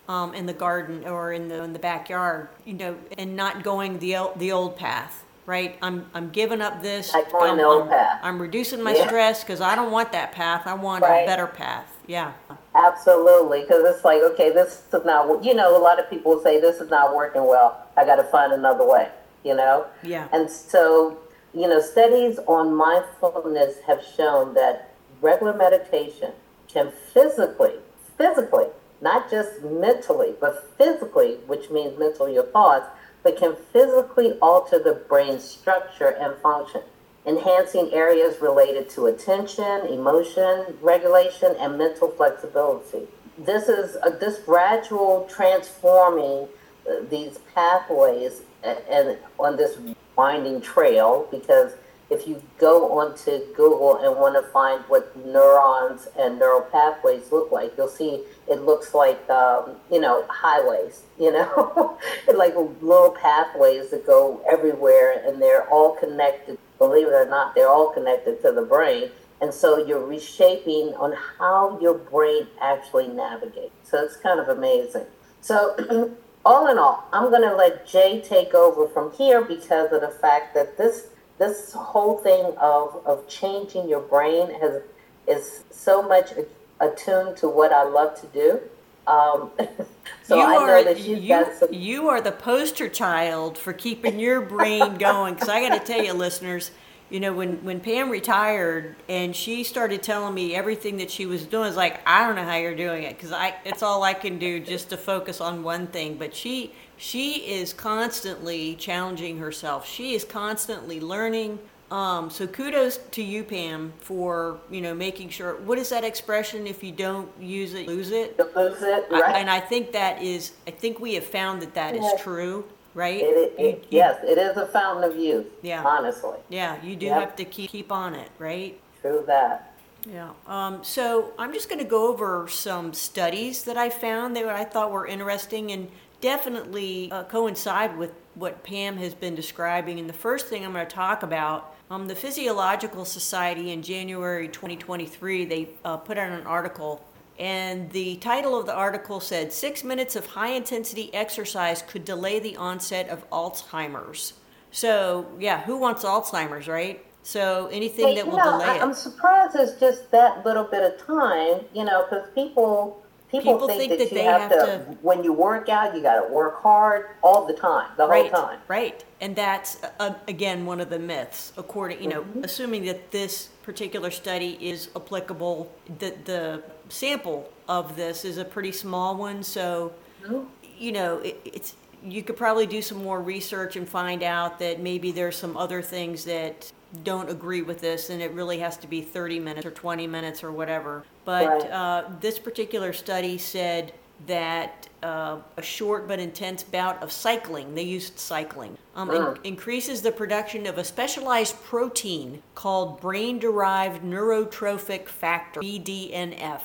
um, 0.10 0.34
in 0.34 0.48
the 0.48 0.54
garden 0.54 1.08
or 1.08 1.32
in 1.32 1.48
the 1.48 1.64
in 1.64 1.72
the 1.72 1.80
backyard, 1.80 2.50
you 2.66 2.74
know, 2.74 2.98
and 3.18 3.36
not 3.36 3.64
going 3.64 4.00
the 4.00 4.32
the 4.36 4.52
old 4.52 4.76
path. 4.76 5.24
Right, 5.46 5.78
I'm 5.82 6.06
I'm 6.14 6.30
giving 6.30 6.62
up 6.62 6.82
this. 6.82 7.14
Like 7.14 7.32
going 7.32 7.52
I'm, 7.52 7.58
the 7.58 7.64
old 7.64 7.84
I'm, 7.84 7.90
path. 7.90 8.20
I'm 8.22 8.40
reducing 8.42 8.84
my 8.84 8.94
yeah. 8.94 9.08
stress 9.08 9.44
because 9.44 9.62
I 9.62 9.76
don't 9.76 9.92
want 9.92 10.12
that 10.12 10.32
path. 10.32 10.68
I 10.68 10.74
want 10.74 11.04
right. 11.04 11.24
a 11.24 11.26
better 11.26 11.48
path. 11.48 11.96
Yeah. 12.06 12.34
Absolutely, 12.76 13.62
because 13.62 13.84
it's 13.84 14.04
like, 14.04 14.22
okay, 14.22 14.52
this 14.52 14.84
is 14.94 15.06
not. 15.06 15.44
You 15.44 15.54
know, 15.54 15.76
a 15.76 15.82
lot 15.82 16.00
of 16.00 16.10
people 16.10 16.40
say 16.42 16.60
this 16.60 16.82
is 16.82 16.90
not 16.90 17.16
working 17.16 17.48
well. 17.48 17.88
I 17.98 18.06
got 18.06 18.18
to 18.18 18.24
find 18.24 18.52
another 18.52 18.86
way. 18.86 19.10
You 19.44 19.56
know. 19.56 19.88
Yeah. 20.04 20.28
And 20.34 20.50
so, 20.50 21.18
you 21.54 21.68
know, 21.68 21.82
studies 21.82 22.40
on 22.48 22.76
mindfulness 22.76 23.78
have 23.88 24.04
shown 24.16 24.54
that 24.56 24.92
regular 25.22 25.56
meditation 25.56 26.32
can 26.68 26.92
physically, 27.12 27.74
physically 28.18 28.68
not 29.02 29.30
just 29.30 29.64
mentally, 29.64 30.34
but 30.40 30.76
physically, 30.78 31.38
which 31.48 31.70
means 31.70 31.98
mental 31.98 32.30
your 32.30 32.46
thoughts, 32.48 32.88
but 33.24 33.38
can 33.38 33.56
physically 33.72 34.34
alter 34.42 34.80
the 34.80 34.94
brain's 35.08 35.44
structure 35.44 36.10
and 36.20 36.36
function, 36.42 36.82
enhancing 37.26 37.92
areas 37.94 38.42
related 38.42 38.90
to 38.90 39.08
attention, 39.08 39.88
emotion 39.88 40.78
regulation, 40.82 41.56
and 41.60 41.78
mental 41.78 42.10
flexibility. 42.12 43.08
This 43.38 43.70
is 43.70 43.98
a, 44.04 44.10
this 44.12 44.40
gradual 44.40 45.28
transforming 45.30 46.48
uh, 46.90 47.04
these 47.10 47.40
pathways 47.54 48.42
and 48.64 49.18
on 49.40 49.56
this 49.56 49.78
winding 50.18 50.60
trail 50.60 51.28
because 51.32 51.74
if 52.10 52.28
you 52.28 52.42
go 52.58 53.00
onto 53.00 53.40
Google 53.56 53.98
and 53.98 54.20
want 54.20 54.36
to 54.36 54.52
find 54.52 54.84
what 54.88 55.16
neurons 55.26 56.08
and 56.18 56.40
neural 56.40 56.62
pathways 56.62 57.32
look 57.32 57.52
like, 57.52 57.74
you'll 57.78 57.88
see 57.88 58.24
it 58.48 58.62
looks 58.62 58.94
like, 58.94 59.30
um, 59.30 59.76
you 59.92 60.00
know, 60.00 60.26
highways, 60.28 61.04
you 61.20 61.32
know, 61.32 61.98
like 62.34 62.56
little 62.56 63.12
pathways 63.12 63.92
that 63.92 64.06
go 64.06 64.42
everywhere 64.52 65.24
and 65.26 65.42
they're 65.42 65.68
all 65.70 65.96
connected. 65.96 66.58
Believe 66.80 67.08
it 67.08 67.14
or 67.14 67.26
not, 67.26 67.56
they're 67.56 67.70
all 67.70 67.92
connected 67.92 68.42
to 68.42 68.52
the 68.52 68.64
brain. 68.64 69.10
And 69.42 69.54
so 69.54 69.86
you're 69.86 70.06
reshaping 70.06 70.94
on 70.96 71.14
how 71.38 71.80
your 71.80 71.94
brain 71.94 72.48
actually 72.62 73.08
navigates. 73.08 73.74
So 73.84 74.04
it's 74.04 74.18
kind 74.18 74.40
of 74.40 74.50
amazing. 74.50 75.06
So, 75.42 76.16
all 76.46 76.68
in 76.68 76.78
all, 76.78 77.08
I'm 77.14 77.30
going 77.30 77.48
to 77.48 77.56
let 77.56 77.88
Jay 77.88 78.22
take 78.22 78.54
over 78.54 78.88
from 78.88 79.12
here 79.14 79.42
because 79.42 79.92
of 79.94 80.02
the 80.02 80.10
fact 80.10 80.54
that 80.56 80.78
this 80.78 81.08
this 81.40 81.74
whole 81.74 82.18
thing 82.18 82.46
of, 82.58 83.02
of 83.06 83.28
changing 83.28 83.90
your 83.90 84.02
brain 84.02 84.52
has 84.60 84.84
is 85.28 85.64
so 85.72 86.02
much 86.02 86.32
attuned 86.80 87.38
to 87.38 87.48
what 87.48 87.72
I 87.72 87.84
love 87.84 88.20
to 88.22 88.28
do. 88.28 88.60
Um, 89.08 89.52
so 90.24 90.36
you 90.36 90.44
I 90.44 90.54
know 90.54 90.62
are, 90.64 90.84
that 90.84 91.00
you've 91.00 91.24
you, 91.24 91.30
got 91.30 91.54
some. 91.54 91.74
You 91.74 92.10
are 92.10 92.22
the 92.22 92.32
poster 92.32 92.90
child 92.90 93.58
for 93.58 93.74
keeping 93.74 94.20
your 94.20 94.42
brain 94.42 94.98
going. 94.98 95.34
Because 95.34 95.50
I 95.50 95.68
got 95.68 95.80
to 95.80 95.94
tell 95.94 96.04
you, 96.04 96.14
listeners, 96.14 96.72
you 97.10 97.20
know, 97.20 97.34
when, 97.34 97.64
when 97.64 97.80
Pam 97.80 98.10
retired 98.10 98.96
and 99.08 99.36
she 99.36 99.64
started 99.64 100.04
telling 100.04 100.34
me 100.34 100.54
everything 100.54 100.98
that 100.98 101.10
she 101.10 101.26
was 101.26 101.46
doing, 101.46 101.68
it's 101.68 101.78
like, 101.78 102.02
I 102.08 102.26
don't 102.26 102.36
know 102.36 102.44
how 102.44 102.58
you're 102.58 102.76
doing 102.76 103.04
it 103.04 103.16
because 103.16 103.32
I 103.32 103.56
it's 103.66 103.82
all 103.82 104.04
I 104.04 104.14
can 104.14 104.38
do 104.38 104.60
just 104.60 104.90
to 104.90 104.98
focus 104.98 105.42
on 105.42 105.64
one 105.64 105.88
thing. 105.88 106.18
But 106.18 106.36
she 106.36 106.74
she 107.00 107.36
is 107.50 107.72
constantly 107.72 108.76
challenging 108.76 109.38
herself. 109.38 109.88
She 109.88 110.14
is 110.16 110.26
constantly 110.26 111.00
learning. 111.00 111.60
Um, 111.90 112.30
so 112.30 112.46
kudos 112.46 112.98
to 113.12 113.24
you, 113.24 113.44
Pam, 113.44 113.94
for 114.02 114.60
you 114.70 114.82
know 114.82 114.94
making 114.94 115.30
sure. 115.30 115.56
What 115.62 115.80
is 115.80 115.90
that 115.90 116.04
expression? 116.04 116.68
If 116.68 116.84
you 116.84 116.92
don't 116.92 117.30
use 117.42 117.74
it, 117.74 117.88
lose 117.88 118.12
it. 118.12 118.38
Lose 118.54 118.82
it, 118.82 119.06
right? 119.10 119.24
I, 119.24 119.40
and 119.40 119.50
I 119.50 119.62
think 119.62 119.94
that 119.94 120.22
is. 120.22 120.52
I 120.68 120.72
think 120.72 121.00
we 121.00 121.14
have 121.16 121.24
found 121.24 121.62
that 121.62 121.74
that 121.74 121.96
yes. 121.96 122.14
is 122.14 122.22
true, 122.22 122.66
right? 122.94 123.22
It, 123.22 123.24
it, 123.24 123.60
you, 123.60 123.68
you, 123.68 123.82
yes, 123.90 124.20
it 124.24 124.38
is 124.38 124.58
a 124.58 124.68
fountain 124.68 125.10
of 125.10 125.18
youth. 125.18 125.48
Yeah, 125.64 125.84
honestly. 125.84 126.38
Yeah, 126.50 126.84
you 126.84 126.98
do 126.98 127.08
yep. 127.08 127.20
have 127.22 127.36
to 127.38 127.46
keep 127.46 127.72
keep 127.72 127.92
on 127.94 128.14
it, 128.14 128.30
right? 128.38 128.80
True 129.02 129.24
that. 129.26 129.74
Yeah. 130.06 130.32
Um, 130.48 130.84
so 130.84 131.32
I'm 131.38 131.54
just 131.54 131.70
going 131.70 131.80
to 131.80 131.90
go 131.90 132.08
over 132.08 132.48
some 132.50 132.94
studies 132.94 133.64
that 133.64 133.78
I 133.78 133.90
found 133.90 134.36
that 134.36 134.48
I 134.48 134.64
thought 134.64 134.92
were 134.92 135.08
interesting 135.08 135.72
and 135.72 135.90
definitely 136.22 137.12
uh, 137.12 137.24
coincide 137.26 137.98
with 137.98 138.12
what 138.36 138.64
Pam 138.64 138.98
has 138.98 139.14
been 139.14 139.36
describing. 139.36 140.00
And 140.00 140.10
the 140.10 140.14
first 140.14 140.48
thing 140.48 140.66
I'm 140.66 140.74
going 140.74 140.86
to 140.86 140.94
talk 140.94 141.24
about, 141.24 141.76
um, 141.90 142.08
the 142.08 142.16
Physiological 142.16 143.06
Society 143.06 143.72
in 143.72 143.82
January 143.82 144.48
2023, 144.48 145.46
they 145.46 145.70
uh, 145.84 145.98
put 145.98 146.18
out 146.18 146.32
an 146.32 146.46
article. 146.46 147.06
And 147.38 147.90
the 147.92 148.18
title 148.18 148.60
of 148.60 148.66
the 148.66 148.74
article 148.74 149.20
said 149.20 149.54
Six 149.54 149.84
minutes 149.84 150.16
of 150.16 150.26
high 150.26 150.52
intensity 150.52 151.14
exercise 151.14 151.82
could 151.82 152.04
delay 152.04 152.40
the 152.40 152.58
onset 152.58 153.10
of 153.10 153.30
Alzheimer's. 153.30 154.34
So, 154.72 155.28
yeah, 155.40 155.62
who 155.62 155.78
wants 155.78 156.04
Alzheimer's, 156.04 156.68
right? 156.68 157.04
So 157.24 157.68
anything 157.68 158.08
hey, 158.08 158.16
that 158.16 158.28
will 158.28 158.38
know, 158.38 158.52
delay 158.52 158.66
I, 158.66 158.76
it. 158.78 158.82
I'm 158.82 158.94
surprised 158.94 159.56
it's 159.56 159.80
just 159.80 160.10
that 160.12 160.46
little 160.46 160.64
bit 160.64 160.84
of 160.84 161.06
time, 161.06 161.66
you 161.74 161.84
know, 161.84 162.06
because 162.10 162.28
people 162.34 163.04
People, 163.32 163.54
People 163.54 163.68
think, 163.68 163.80
think, 163.80 163.92
that, 163.92 164.10
that 164.10 164.16
you 164.16 164.28
have, 164.28 164.42
have 164.42 164.50
to, 164.50 164.56
to, 164.56 164.98
when 165.04 165.24
you 165.24 165.32
work 165.32 165.70
out, 165.70 165.96
you 165.96 166.02
got 166.02 166.26
to 166.26 166.34
work 166.34 166.64
hard 166.64 167.12
all 167.22 167.46
the 167.46 167.54
time, 167.54 167.92
the 167.96 168.08
right, 168.08 168.32
whole 168.32 168.48
time. 168.48 168.60
Right, 168.68 169.04
and 169.22 169.36
that's 169.36 169.78
uh, 170.00 170.16
again 170.28 170.66
one 170.66 170.82
of 170.82 170.90
the 170.90 170.98
myths. 170.98 171.54
According, 171.56 172.02
you 172.02 172.10
know, 172.10 172.22
mm-hmm. 172.24 172.44
assuming 172.44 172.86
that 172.86 173.12
this 173.12 173.50
particular 173.62 174.10
study 174.10 174.58
is 174.60 174.90
applicable, 174.96 175.72
that 176.00 176.26
the 176.26 176.64
sample 176.90 177.52
of 177.68 177.96
this 177.96 178.26
is 178.26 178.40
a 178.40 178.46
pretty 178.46 178.72
small 178.72 179.16
one, 179.16 179.44
so 179.44 179.94
mm-hmm. 180.24 180.46
you 180.80 180.92
know, 180.92 181.20
it, 181.20 181.40
it's 181.46 181.76
you 182.04 182.24
could 182.24 182.38
probably 182.38 182.66
do 182.66 182.82
some 182.82 183.04
more 183.04 183.22
research 183.22 183.76
and 183.76 183.88
find 183.88 184.24
out 184.24 184.58
that 184.58 184.80
maybe 184.80 185.12
there's 185.12 185.36
some 185.36 185.56
other 185.56 185.82
things 185.82 186.26
that 186.26 186.72
don't 187.04 187.30
agree 187.30 187.62
with 187.62 187.82
this 187.82 188.10
and 188.10 188.22
it 188.22 188.32
really 188.32 188.60
has 188.60 188.78
to 188.78 188.88
be 188.88 189.02
30 189.02 189.40
minutes 189.40 189.66
or 189.66 189.72
20 189.72 190.08
minutes 190.08 190.44
or 190.44 190.52
whatever. 190.52 191.04
But 191.30 191.48
right. 191.48 191.72
uh, 191.72 192.04
this 192.22 192.40
particular 192.40 192.92
study 192.92 193.38
said 193.38 193.94
that 194.26 194.90
uh, 195.04 195.38
a 195.58 195.62
short 195.62 196.08
but 196.08 196.20
intense 196.20 196.64
bout 196.64 197.04
of 197.04 197.12
cycling, 197.12 197.76
they 197.76 197.84
used 197.84 198.18
cycling, 198.18 198.76
um, 198.96 199.12
in- 199.12 199.38
increases 199.44 200.02
the 200.02 200.12
production 200.12 200.66
of 200.66 200.80
a 200.80 200.84
specialized 200.84 201.64
protein 201.66 202.42
called 202.56 203.00
brain 203.00 203.38
derived 203.38 204.02
neurotrophic 204.02 205.08
factor, 205.08 205.60
BDNF. 205.60 206.62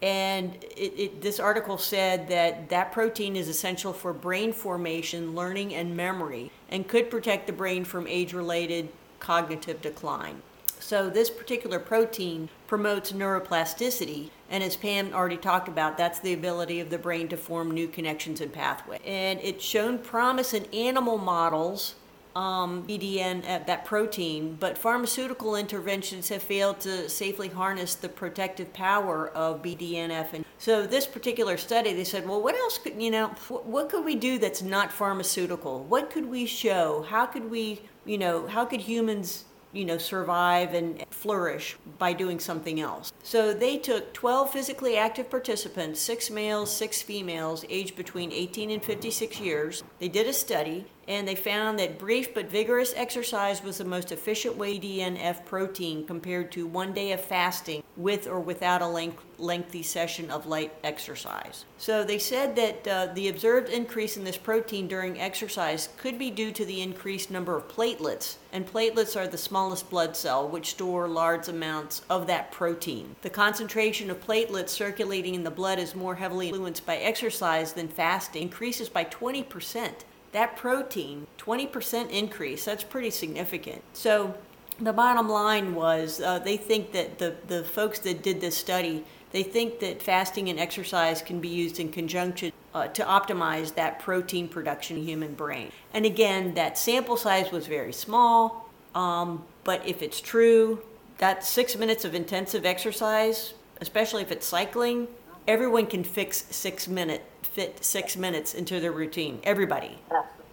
And 0.00 0.54
it, 0.76 0.92
it, 0.96 1.20
this 1.20 1.40
article 1.40 1.76
said 1.76 2.28
that 2.28 2.68
that 2.68 2.92
protein 2.92 3.34
is 3.34 3.48
essential 3.48 3.92
for 3.92 4.12
brain 4.12 4.52
formation, 4.52 5.34
learning, 5.34 5.74
and 5.74 5.96
memory, 5.96 6.52
and 6.68 6.86
could 6.86 7.10
protect 7.10 7.48
the 7.48 7.52
brain 7.52 7.84
from 7.84 8.06
age 8.06 8.32
related 8.32 8.88
cognitive 9.18 9.82
decline. 9.82 10.42
So, 10.78 11.10
this 11.10 11.28
particular 11.28 11.80
protein 11.80 12.48
promotes 12.66 13.12
neuroplasticity, 13.12 14.30
and 14.50 14.62
as 14.62 14.76
Pam 14.76 15.12
already 15.12 15.36
talked 15.36 15.68
about, 15.68 15.96
that's 15.96 16.18
the 16.18 16.32
ability 16.32 16.80
of 16.80 16.90
the 16.90 16.98
brain 16.98 17.28
to 17.28 17.36
form 17.36 17.70
new 17.70 17.88
connections 17.88 18.40
and 18.40 18.52
pathways. 18.52 19.00
And 19.04 19.40
it's 19.42 19.64
shown 19.64 19.98
promise 19.98 20.54
in 20.54 20.64
animal 20.66 21.18
models 21.18 21.94
um, 22.36 22.86
BDN, 22.86 23.48
uh, 23.48 23.64
that 23.66 23.86
protein, 23.86 24.58
but 24.60 24.76
pharmaceutical 24.76 25.56
interventions 25.56 26.28
have 26.28 26.42
failed 26.42 26.80
to 26.80 27.08
safely 27.08 27.48
harness 27.48 27.94
the 27.94 28.10
protective 28.10 28.74
power 28.74 29.28
of 29.28 29.62
BDNF. 29.62 30.34
And 30.34 30.44
so, 30.58 30.86
this 30.86 31.06
particular 31.06 31.56
study, 31.56 31.94
they 31.94 32.04
said, 32.04 32.28
well, 32.28 32.42
what 32.42 32.54
else 32.54 32.76
could, 32.76 33.00
you 33.00 33.10
know, 33.10 33.28
what 33.48 33.88
could 33.88 34.04
we 34.04 34.14
do 34.14 34.38
that's 34.38 34.60
not 34.60 34.92
pharmaceutical? 34.92 35.82
What 35.84 36.10
could 36.10 36.26
we 36.26 36.44
show? 36.44 37.06
How 37.08 37.24
could 37.24 37.50
we, 37.50 37.80
you 38.04 38.18
know, 38.18 38.46
how 38.46 38.66
could 38.66 38.82
humans 38.82 39.45
you 39.72 39.84
know, 39.84 39.98
survive 39.98 40.74
and 40.74 41.04
flourish 41.10 41.76
by 41.98 42.12
doing 42.12 42.40
something 42.40 42.80
else. 42.80 43.12
So 43.22 43.52
they 43.52 43.76
took 43.76 44.12
12 44.12 44.50
physically 44.50 44.96
active 44.96 45.30
participants, 45.30 46.00
six 46.00 46.30
males, 46.30 46.74
six 46.74 47.02
females, 47.02 47.64
aged 47.68 47.96
between 47.96 48.32
18 48.32 48.70
and 48.70 48.82
56 48.82 49.40
years. 49.40 49.82
They 49.98 50.08
did 50.08 50.26
a 50.26 50.32
study 50.32 50.86
and 51.08 51.26
they 51.26 51.34
found 51.34 51.78
that 51.78 51.98
brief 51.98 52.34
but 52.34 52.50
vigorous 52.50 52.92
exercise 52.96 53.62
was 53.62 53.78
the 53.78 53.84
most 53.84 54.10
efficient 54.10 54.56
way 54.56 54.78
DNF 54.78 55.44
protein 55.44 56.06
compared 56.06 56.50
to 56.52 56.66
one 56.66 56.92
day 56.92 57.12
of 57.12 57.20
fasting 57.20 57.82
with 57.96 58.26
or 58.26 58.40
without 58.40 58.82
a 58.82 58.86
length, 58.86 59.22
lengthy 59.38 59.82
session 59.82 60.30
of 60.30 60.46
light 60.46 60.72
exercise. 60.82 61.64
So 61.78 62.04
they 62.04 62.18
said 62.18 62.56
that 62.56 62.88
uh, 62.88 63.12
the 63.14 63.28
observed 63.28 63.70
increase 63.70 64.16
in 64.16 64.24
this 64.24 64.36
protein 64.36 64.88
during 64.88 65.20
exercise 65.20 65.88
could 65.96 66.18
be 66.18 66.30
due 66.30 66.52
to 66.52 66.64
the 66.64 66.82
increased 66.82 67.30
number 67.30 67.56
of 67.56 67.68
platelets, 67.68 68.36
and 68.52 68.66
platelets 68.66 69.16
are 69.16 69.28
the 69.28 69.38
smallest 69.38 69.88
blood 69.88 70.16
cell 70.16 70.48
which 70.48 70.70
store 70.70 71.08
large 71.08 71.48
amounts 71.48 72.02
of 72.10 72.26
that 72.26 72.50
protein. 72.50 73.14
The 73.22 73.30
concentration 73.30 74.10
of 74.10 74.26
platelets 74.26 74.70
circulating 74.70 75.34
in 75.34 75.44
the 75.44 75.50
blood 75.50 75.78
is 75.78 75.94
more 75.94 76.16
heavily 76.16 76.48
influenced 76.48 76.84
by 76.84 76.96
exercise 76.96 77.72
than 77.72 77.88
fasting, 77.88 78.42
increases 78.42 78.88
by 78.88 79.04
20 79.04 79.42
percent 79.44 80.04
that 80.36 80.54
protein, 80.54 81.26
20% 81.38 82.10
increase, 82.10 82.66
that's 82.66 82.84
pretty 82.84 83.08
significant. 83.08 83.80
So 83.94 84.34
the 84.78 84.92
bottom 84.92 85.30
line 85.30 85.74
was 85.74 86.20
uh, 86.20 86.38
they 86.40 86.58
think 86.58 86.92
that 86.92 87.18
the, 87.18 87.36
the 87.48 87.64
folks 87.64 88.00
that 88.00 88.22
did 88.22 88.42
this 88.42 88.54
study, 88.54 89.02
they 89.32 89.42
think 89.42 89.80
that 89.80 90.02
fasting 90.02 90.50
and 90.50 90.60
exercise 90.60 91.22
can 91.22 91.40
be 91.40 91.48
used 91.48 91.80
in 91.80 91.90
conjunction 91.90 92.52
uh, 92.74 92.86
to 92.88 93.02
optimize 93.04 93.74
that 93.76 93.98
protein 93.98 94.46
production 94.46 94.98
in 94.98 95.04
human 95.04 95.32
brain. 95.32 95.72
And 95.94 96.04
again, 96.04 96.52
that 96.52 96.76
sample 96.76 97.16
size 97.16 97.50
was 97.50 97.66
very 97.66 97.94
small, 97.94 98.68
um, 98.94 99.42
but 99.64 99.88
if 99.88 100.02
it's 100.02 100.20
true, 100.20 100.82
that 101.16 101.46
six 101.46 101.76
minutes 101.76 102.04
of 102.04 102.14
intensive 102.14 102.66
exercise, 102.66 103.54
especially 103.80 104.20
if 104.20 104.30
it's 104.30 104.46
cycling, 104.46 105.08
everyone 105.48 105.86
can 105.86 106.04
fix 106.04 106.44
six 106.50 106.88
minute 106.88 107.24
fit 107.56 107.82
six 107.82 108.18
minutes 108.18 108.52
into 108.52 108.80
their 108.80 108.92
routine. 108.92 109.40
Everybody. 109.42 109.98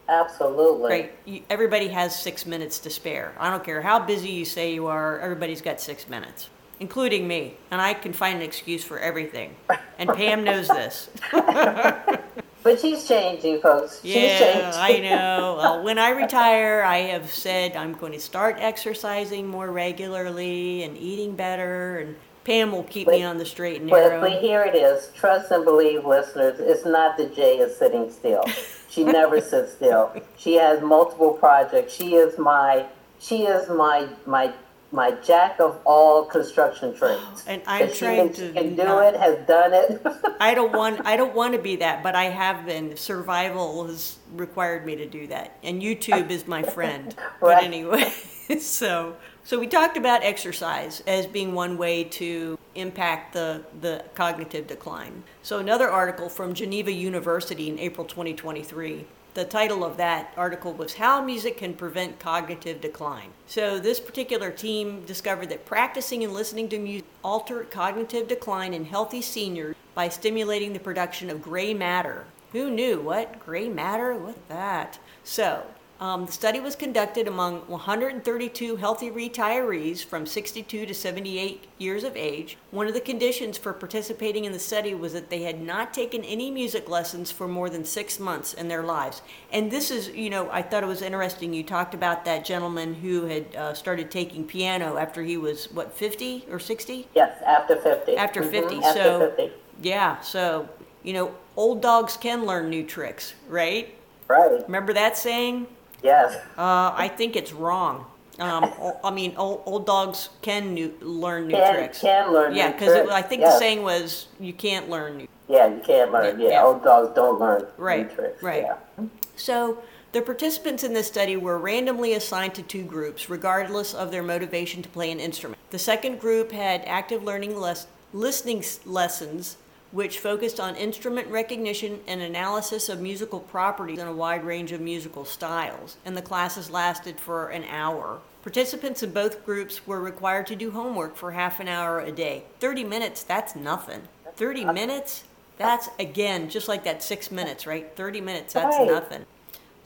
Absolutely. 0.07 0.89
Right. 0.89 1.43
everybody 1.49 1.89
has 1.89 2.17
six 2.17 2.45
minutes 2.45 2.79
to 2.79 2.89
spare. 2.89 3.35
I 3.37 3.49
don't 3.49 3.63
care 3.63 3.81
how 3.81 3.99
busy 3.99 4.29
you 4.29 4.45
say 4.45 4.73
you 4.73 4.87
are. 4.87 5.19
Everybody's 5.19 5.61
got 5.61 5.81
six 5.81 6.07
minutes, 6.07 6.49
including 6.79 7.27
me, 7.27 7.57
and 7.71 7.81
I 7.81 7.93
can 7.93 8.13
find 8.13 8.37
an 8.37 8.41
excuse 8.41 8.85
for 8.85 8.99
everything. 8.99 9.53
And 9.97 10.09
Pam 10.09 10.43
knows 10.43 10.67
this. 10.69 11.09
But 12.63 12.79
she's 12.79 13.05
changing, 13.05 13.59
folks. 13.59 13.99
She's 14.01 14.15
yeah, 14.15 14.39
changing. 14.39 14.79
I 14.79 14.99
know. 15.09 15.55
Well, 15.57 15.83
when 15.83 15.99
I 15.99 16.11
retire, 16.11 16.81
I 16.81 16.99
have 16.99 17.29
said 17.29 17.75
I'm 17.75 17.91
going 17.91 18.13
to 18.13 18.21
start 18.21 18.55
exercising 18.57 19.45
more 19.45 19.69
regularly 19.69 20.83
and 20.83 20.97
eating 20.97 21.35
better 21.35 21.97
and 21.99 22.15
Pam 22.43 22.71
will 22.71 22.83
keep 22.83 23.07
me 23.07 23.23
on 23.23 23.37
the 23.37 23.45
straight 23.45 23.81
and 23.81 23.89
narrow. 23.89 24.19
but 24.21 24.41
here 24.41 24.63
it 24.63 24.75
is. 24.75 25.09
Trust 25.15 25.51
and 25.51 25.63
believe, 25.63 26.05
listeners. 26.05 26.59
It's 26.59 26.85
not 26.85 27.17
that 27.17 27.33
Jay 27.35 27.57
is 27.57 27.75
sitting 27.77 28.11
still. 28.11 28.43
She 28.89 29.03
never 29.19 29.39
sits 29.39 29.71
still. 29.73 30.13
She 30.37 30.55
has 30.55 30.81
multiple 30.81 31.31
projects. 31.33 31.93
She 31.93 32.15
is 32.15 32.37
my. 32.37 32.85
She 33.19 33.43
is 33.43 33.69
my 33.69 34.09
my 34.25 34.53
my 34.91 35.11
jack 35.23 35.59
of 35.59 35.79
all 35.85 36.25
construction 36.25 36.93
trades. 36.95 37.43
And 37.47 37.61
I'm 37.65 37.87
she 37.91 37.97
trying 37.99 38.27
can- 38.33 38.53
to 38.53 38.53
can 38.53 38.75
do 38.75 38.83
not- 38.83 39.13
it. 39.13 39.19
Has 39.19 39.47
done 39.47 39.73
it. 39.73 40.01
I 40.41 40.53
don't 40.53 40.73
want 40.73 41.01
I 41.05 41.15
don't 41.15 41.33
want 41.33 41.53
to 41.53 41.59
be 41.61 41.77
that, 41.77 42.03
but 42.03 42.13
I 42.15 42.25
have 42.25 42.65
been. 42.65 42.97
Survival 42.97 43.87
has 43.87 44.17
required 44.33 44.85
me 44.85 44.97
to 44.97 45.05
do 45.05 45.27
that, 45.27 45.57
and 45.63 45.81
YouTube 45.81 46.29
is 46.29 46.45
my 46.47 46.61
friend. 46.63 47.15
But 47.39 47.63
anyway, 47.63 48.11
so 48.59 49.15
so 49.43 49.59
we 49.59 49.67
talked 49.67 49.97
about 49.97 50.23
exercise 50.23 51.01
as 51.05 51.27
being 51.27 51.53
one 51.53 51.77
way 51.77 52.03
to 52.05 52.57
impact 52.75 53.33
the 53.33 53.63
the 53.81 54.03
cognitive 54.15 54.67
decline. 54.67 55.23
So 55.41 55.59
another 55.59 55.89
article 55.89 56.29
from 56.29 56.53
Geneva 56.53 56.91
University 56.91 57.69
in 57.69 57.77
April 57.79 58.05
2023. 58.05 59.05
The 59.33 59.45
title 59.45 59.83
of 59.83 59.97
that 59.97 60.31
article 60.37 60.73
was 60.73 60.93
How 60.93 61.19
Music 61.19 61.57
Can 61.57 61.73
Prevent 61.73 62.19
Cognitive 62.19 62.79
Decline. 62.79 63.31
So, 63.47 63.79
this 63.79 63.99
particular 63.99 64.51
team 64.51 65.03
discovered 65.05 65.49
that 65.49 65.65
practicing 65.65 66.23
and 66.23 66.33
listening 66.33 66.69
to 66.69 66.77
music 66.77 67.07
altered 67.23 67.71
cognitive 67.71 68.27
decline 68.27 68.75
in 68.75 68.85
healthy 68.85 69.23
seniors 69.23 69.75
by 69.95 70.07
stimulating 70.07 70.73
the 70.73 70.79
production 70.79 71.31
of 71.31 71.41
gray 71.41 71.73
matter. 71.73 72.25
Who 72.51 72.69
knew? 72.69 73.01
What? 73.01 73.43
Gray 73.43 73.69
matter? 73.69 74.13
What's 74.13 74.37
that? 74.49 74.99
So, 75.23 75.65
um, 76.03 76.25
the 76.25 76.31
study 76.33 76.59
was 76.59 76.75
conducted 76.75 77.29
among 77.29 77.59
132 77.61 78.75
healthy 78.75 79.09
retirees 79.09 80.03
from 80.03 80.25
62 80.25 80.85
to 80.85 80.93
78 80.93 81.63
years 81.77 82.03
of 82.03 82.17
age. 82.17 82.57
One 82.71 82.87
of 82.89 82.93
the 82.93 82.99
conditions 82.99 83.57
for 83.57 83.71
participating 83.71 84.43
in 84.43 84.51
the 84.51 84.59
study 84.59 84.93
was 84.93 85.13
that 85.13 85.29
they 85.29 85.43
had 85.43 85.61
not 85.61 85.93
taken 85.93 86.25
any 86.25 86.51
music 86.51 86.89
lessons 86.89 87.31
for 87.31 87.47
more 87.47 87.69
than 87.69 87.85
six 87.85 88.19
months 88.19 88.53
in 88.53 88.67
their 88.67 88.83
lives. 88.83 89.21
And 89.53 89.71
this 89.71 89.91
is, 89.91 90.09
you 90.09 90.29
know, 90.29 90.49
I 90.51 90.61
thought 90.61 90.83
it 90.83 90.87
was 90.87 91.01
interesting. 91.01 91.53
You 91.53 91.63
talked 91.63 91.93
about 91.93 92.25
that 92.25 92.43
gentleman 92.43 92.95
who 92.95 93.23
had 93.23 93.55
uh, 93.55 93.73
started 93.73 94.11
taking 94.11 94.43
piano 94.43 94.97
after 94.97 95.23
he 95.23 95.37
was, 95.37 95.71
what, 95.71 95.93
50 95.93 96.47
or 96.51 96.59
60? 96.59 97.07
yes, 97.15 97.41
after 97.45 97.77
fifty. 97.77 98.17
After 98.17 98.41
Mhm, 98.41 98.51
50, 98.51 98.75
After 98.83 99.03
so- 99.03 99.19
fifty. 99.37 99.51
Yeah, 99.81 100.19
so, 100.19 100.67
you 101.01 101.13
know, 101.13 101.33
old 101.55 101.81
dogs 101.81 102.17
can 102.17 102.45
learn 102.45 102.69
new 102.69 102.83
tricks, 102.85 103.35
right? 103.47 103.95
Right. 104.27 104.63
Remember 104.65 104.91
that 104.93 105.17
saying? 105.17 105.67
Yes. 106.03 106.35
Uh, 106.57 106.91
I 106.95 107.07
think 107.15 107.35
it's 107.35 107.53
wrong. 107.53 108.05
Um, 108.39 108.65
o- 108.79 108.99
I 109.03 109.11
mean, 109.11 109.33
old, 109.37 109.61
old 109.65 109.85
dogs 109.85 110.29
can 110.41 110.73
new, 110.73 110.93
learn 111.01 111.47
new 111.47 111.55
Can 111.55 111.73
tricks. 111.75 111.99
can 112.01 112.33
learn. 112.33 112.53
yeah, 112.55 112.67
new 112.67 112.73
because 112.73 112.93
tricks. 112.93 113.11
I 113.11 113.21
think 113.21 113.41
the 113.41 113.47
Yes. 113.47 113.59
saying 113.59 113.83
was 113.83 114.27
you 114.39 114.53
can't 114.53 114.89
learn 114.89 115.17
new. 115.17 115.27
Yeah, 115.47 115.67
you 115.67 115.81
can't 115.85 116.11
learn. 116.11 116.39
Yeah, 116.39 116.45
Yeah, 116.47 116.51
yeah. 116.53 116.63
old 116.65 116.83
dogs 116.83 117.13
don't 117.15 117.39
learn 117.39 117.67
Right, 117.77 118.09
new 118.09 118.15
tricks. 118.15 118.43
right. 118.43 118.63
Yeah. 118.63 119.05
So 119.35 119.77
the 120.13 120.21
participants 120.21 120.83
in 120.83 120.93
this 120.93 121.07
study 121.07 121.37
were 121.37 121.57
randomly 121.59 122.13
assigned 122.13 122.55
to 122.55 122.63
two 122.63 122.83
groups, 122.83 123.29
regardless 123.29 123.93
of 123.93 124.11
their 124.11 124.23
motivation 124.23 124.81
to 124.81 124.89
play 124.89 125.11
an 125.11 125.19
instrument. 125.19 125.59
The 125.69 125.79
second 125.79 126.19
group 126.19 126.51
had 126.51 126.81
active 126.85 127.23
learning 127.23 127.59
les- 127.59 127.87
listening 128.13 128.59
s- 128.59 128.79
lessons, 128.85 129.57
which 129.93 130.17
focused 130.17 130.59
on 130.59 130.75
instrument 130.75 131.27
recognition 131.27 131.99
and 132.07 132.19
analysis 132.19 132.89
of 132.89 132.99
musical 132.99 133.39
properties 133.39 133.99
in 133.99 134.07
a 134.07 134.13
wide 134.13 134.43
range 134.43 134.71
of 134.71 134.81
musical 134.81 135.23
styles, 135.23 135.97
and 136.03 136.17
the 136.17 136.21
classes 136.21 136.71
lasted 136.71 137.19
for 137.19 137.49
an 137.49 137.63
hour. 137.65 138.19
Participants 138.41 139.03
in 139.03 139.11
both 139.11 139.45
groups 139.45 139.85
were 139.85 140.01
required 140.01 140.47
to 140.47 140.55
do 140.55 140.71
homework 140.71 141.15
for 141.15 141.31
half 141.31 141.59
an 141.59 141.67
hour 141.67 141.99
a 141.99 142.11
day. 142.11 142.43
30 142.59 142.83
minutes, 142.83 143.21
that's 143.21 143.55
nothing. 143.55 144.01
30 144.35 144.65
minutes? 144.65 145.23
That's, 145.59 145.89
again, 145.99 146.49
just 146.49 146.67
like 146.67 146.83
that 146.85 147.03
six 147.03 147.29
minutes, 147.29 147.67
right? 147.67 147.95
30 147.95 148.19
minutes, 148.19 148.53
that's 148.53 148.75
Right. 148.75 148.87
nothing. 148.87 149.27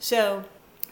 So, 0.00 0.44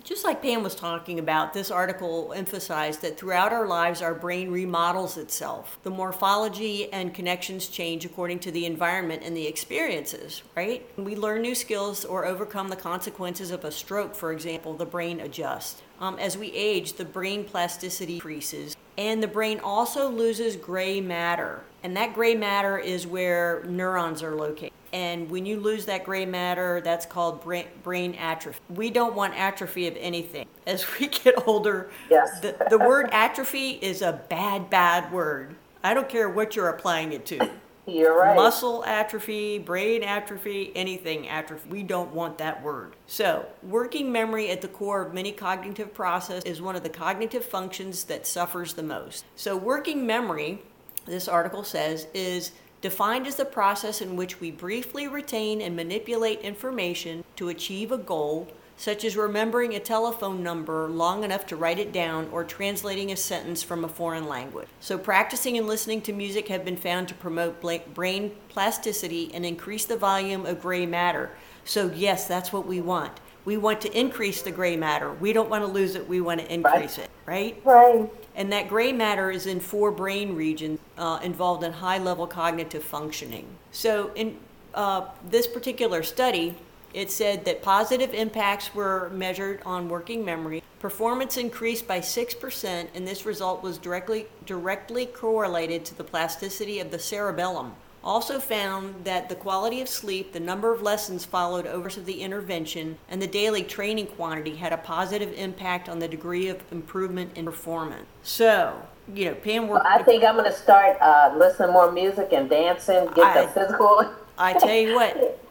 just 0.07 0.25
like 0.25 0.41
Pam 0.41 0.63
was 0.63 0.77
talking 0.77 1.19
about, 1.19 1.53
this 1.53 1.69
article 1.69 2.33
emphasized 2.33 3.03
that 3.03 3.19
throughout 3.19 3.53
our 3.53 3.67
lives, 3.67 4.01
our 4.01 4.15
brain 4.15 4.53
remodels 4.53 5.17
itself. 5.17 5.81
The 5.83 5.91
morphology 5.91 6.93
and 6.93 7.13
connections 7.13 7.67
change 7.67 8.05
according 8.05 8.39
to 8.41 8.53
the 8.53 8.67
environment 8.67 9.23
and 9.25 9.37
the 9.37 9.49
experiences, 9.49 10.45
right? 10.57 10.89
When 10.95 11.05
we 11.05 11.17
learn 11.17 11.43
new 11.43 11.57
skills 11.57 12.05
or 12.05 12.25
overcome 12.25 12.69
the 12.69 12.77
consequences 12.77 13.51
of 13.51 13.65
a 13.65 13.73
stroke, 13.73 14.15
for 14.15 14.31
example, 14.31 14.75
the 14.75 14.87
brain 14.87 15.19
adjusts. 15.19 15.83
Um, 15.99 16.21
as 16.21 16.39
we 16.39 16.53
age, 16.53 16.93
the 16.93 17.05
brain 17.05 17.43
plasticity 17.43 18.15
increases, 18.15 18.77
and 18.97 19.21
the 19.21 19.29
brain 19.29 19.59
also 19.59 20.09
loses 20.09 20.55
gray 20.55 21.01
matter. 21.01 21.65
And 21.83 21.97
that 21.97 22.15
gray 22.15 22.37
matter 22.37 22.79
is 22.79 23.09
where 23.09 23.65
neurons 23.65 24.23
are 24.23 24.37
located. 24.37 24.73
And 24.93 25.31
when 25.31 25.47
you 25.47 25.61
lose 25.61 25.87
that 25.87 26.05
gray 26.05 26.27
matter, 26.27 26.81
that's 26.81 27.07
called 27.07 27.43
brain, 27.43 27.67
brain 27.83 28.15
atrophy. 28.15 28.61
We 28.69 28.91
don't 28.91 29.15
want 29.15 29.35
atrophy 29.35 29.87
of 29.89 29.97
anything. 29.99 30.47
As 30.67 30.87
we 30.99 31.09
get 31.09 31.47
older, 31.47 31.91
Yes. 32.11 32.41
the, 32.41 32.57
the 32.71 32.79
word 32.79 33.09
atrophy 33.13 33.73
is 33.73 34.03
a 34.03 34.21
bad, 34.29 34.71
bad 34.71 35.13
word. 35.13 35.55
I 35.83 35.95
don't 35.95 36.09
care 36.09 36.29
what 36.29 36.57
you're 36.57 36.69
applying 36.69 37.13
it 37.13 37.27
to. 37.27 37.51
You're 37.89 38.19
right. 38.19 38.35
Muscle 38.35 38.85
atrophy, 38.85 39.59
brain 39.61 40.03
atrophy, 40.03 40.73
anything 40.75 41.29
atrophy. 41.29 41.69
We 41.69 41.83
don't 41.85 42.13
want 42.13 42.39
that 42.39 42.61
word. 42.61 42.97
So, 43.07 43.47
working 43.63 44.11
memory 44.11 44.51
at 44.51 44.61
the 44.61 44.67
core 44.67 45.03
of 45.03 45.15
many 45.15 45.31
cognitive 45.31 45.95
process 45.95 46.43
is 46.43 46.61
one 46.61 46.75
of 46.75 46.83
the 46.83 46.89
cognitive 46.89 47.45
functions 47.45 48.03
that 48.05 48.27
suffers 48.27 48.73
the 48.75 48.83
most. 48.83 49.25
So, 49.37 49.57
working 49.57 50.05
memory, 50.05 50.63
this 51.07 51.29
article 51.29 51.63
says, 51.63 52.09
is 52.13 52.51
defined 52.81 53.27
as 53.27 53.37
the 53.37 53.45
process 53.45 54.01
in 54.01 54.17
which 54.17 54.41
we 54.41 54.51
briefly 54.51 55.09
retain 55.09 55.61
and 55.61 55.75
manipulate 55.75 56.41
information 56.41 57.25
to 57.37 57.49
achieve 57.49 57.93
a 57.93 57.99
goal 57.99 58.49
such 58.77 59.05
as 59.05 59.17
remembering 59.17 59.75
a 59.75 59.81
telephone 59.81 60.43
number 60.43 60.89
long 60.89 61.25
enough 61.25 61.47
to 61.47 61.57
write 61.57 61.79
it 61.79 61.93
down 61.93 62.29
or 62.31 62.45
translating 62.45 63.11
a 63.11 63.17
sentence 63.17 63.63
from 63.63 63.85
a 63.85 63.89
foreign 63.89 64.29
language. 64.29 64.69
So, 64.81 64.99
practicing 64.99 65.57
and 65.57 65.67
listening 65.67 66.03
to 66.03 66.13
music 66.13 66.49
have 66.49 66.65
been 66.65 66.77
found 66.77 67.09
to 67.09 67.15
promote 67.15 67.63
brain 67.95 68.33
plasticity 68.49 69.31
and 69.33 69.47
increase 69.47 69.87
the 69.87 69.97
volume 69.97 70.45
of 70.45 70.61
gray 70.61 70.85
matter. 70.85 71.31
So, 71.65 71.91
yes, 71.95 72.29
that's 72.29 72.53
what 72.53 72.67
we 72.67 72.81
want. 72.81 73.19
We 73.45 73.57
want 73.57 73.81
to 73.83 73.99
increase 73.99 74.43
the 74.43 74.51
gray 74.51 74.77
matter. 74.77 75.13
We 75.13 75.33
don't 75.33 75.49
want 75.49 75.65
to 75.65 75.71
lose 75.71 75.95
it, 75.95 76.07
we 76.07 76.21
want 76.21 76.41
to 76.41 76.53
increase 76.53 76.99
right. 76.99 77.07
it, 77.07 77.11
right? 77.25 77.63
Right. 77.65 78.11
And 78.37 78.53
that 78.53 78.69
gray 78.69 78.93
matter 78.93 79.31
is 79.31 79.47
in 79.47 79.61
four 79.61 79.91
brain 79.91 80.37
regions 80.37 80.79
uh, 80.99 81.19
involved 81.23 81.65
in 81.65 81.73
high 81.73 81.99
level 81.99 82.27
cognitive 82.27 82.85
functioning. 82.85 83.47
So, 83.73 84.13
in 84.15 84.37
uh, 84.75 85.07
this 85.29 85.47
particular 85.47 86.03
study, 86.03 86.55
it 86.93 87.11
said 87.11 87.47
that 87.47 87.63
positive 87.63 88.13
impacts 88.13 88.75
were 88.75 89.11
measured 89.11 89.63
on 89.65 89.89
working 89.89 90.25
memory. 90.25 90.63
Performance 90.81 91.39
increased 91.39 91.89
by 91.89 92.01
6%, 92.01 92.89
and 92.95 93.09
this 93.09 93.25
result 93.25 93.63
was 93.63 93.79
directly, 93.79 94.27
directly 94.45 95.07
correlated 95.07 95.85
to 95.87 95.95
the 95.95 96.05
plasticity 96.05 96.79
of 96.79 96.91
the 96.91 96.99
cerebellum. 96.99 97.75
Also 98.07 98.39
found 98.39 99.05
that 99.05 99.29
the 99.29 99.35
quality 99.35 99.81
of 99.81 99.89
sleep, 99.89 100.33
the 100.33 100.39
number 100.39 100.73
of 100.73 100.81
lessons 100.81 101.25
followed 101.25 101.67
over 101.67 101.91
to 101.91 102.01
the 102.01 102.23
intervention, 102.23 102.97
and 103.09 103.21
the 103.21 103.27
daily 103.27 103.65
training 103.65 104.07
quantity 104.07 104.55
had 104.55 104.73
a 104.73 104.77
positive 104.77 105.33
impact 105.37 105.89
on 105.89 105.99
the 105.99 106.07
degree 106.07 106.47
of 106.47 106.63
improvement 106.71 107.37
in 107.37 107.45
performance. 107.45 108.07
So, 108.23 108.81
you 109.13 109.25
know, 109.25 109.35
Pam 109.35 109.67
worked. 109.67 109.87
I 109.87 110.05
think 110.05 110.23
I'm 110.23 110.37
going 110.37 110.49
to 110.49 110.57
start 110.57 110.97
uh, 111.01 111.35
listening 111.37 111.73
more 111.73 111.91
music 111.91 112.29
and 112.31 112.49
dancing, 112.49 113.09
get 113.17 113.37
I, 113.37 113.43
the 113.43 113.49
physical. 113.49 114.15
I 114.39 114.53
tell 114.53 114.77
you 114.77 114.95
what, 114.95 115.43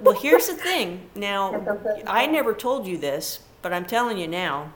well, 0.00 0.18
here's 0.18 0.46
the 0.46 0.54
thing. 0.54 1.02
Now, 1.14 1.82
I 2.06 2.26
never 2.26 2.54
told 2.54 2.86
you 2.86 2.96
this, 2.96 3.40
but 3.60 3.74
I'm 3.74 3.84
telling 3.84 4.16
you 4.16 4.26
now. 4.26 4.72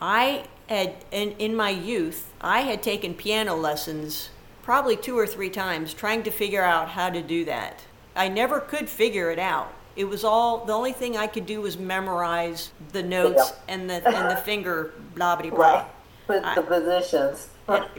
I 0.00 0.46
had, 0.68 0.96
in, 1.12 1.36
in 1.38 1.54
my 1.54 1.70
youth, 1.70 2.32
I 2.40 2.62
had 2.62 2.82
taken 2.82 3.14
piano 3.14 3.54
lessons 3.54 4.30
probably 4.72 4.96
two 4.96 5.18
or 5.18 5.26
three 5.26 5.50
times 5.50 5.92
trying 5.92 6.22
to 6.22 6.30
figure 6.30 6.62
out 6.62 6.88
how 6.88 7.10
to 7.10 7.20
do 7.20 7.44
that. 7.44 7.84
I 8.16 8.28
never 8.28 8.58
could 8.58 8.88
figure 8.88 9.30
it 9.30 9.38
out. 9.38 9.70
It 9.96 10.04
was 10.04 10.24
all 10.24 10.64
the 10.64 10.72
only 10.72 10.94
thing 10.94 11.14
I 11.14 11.26
could 11.26 11.44
do 11.44 11.60
was 11.60 11.76
memorize 11.76 12.72
the 12.92 13.02
notes 13.02 13.52
and 13.68 13.90
the 13.90 13.96
and 14.08 14.30
the 14.30 14.36
finger 14.36 14.94
blah 15.14 15.36
blah 15.36 15.50
blah. 15.50 15.58
Right. 15.58 15.86
With 16.26 16.54
the 16.54 16.62
positions. 16.62 17.48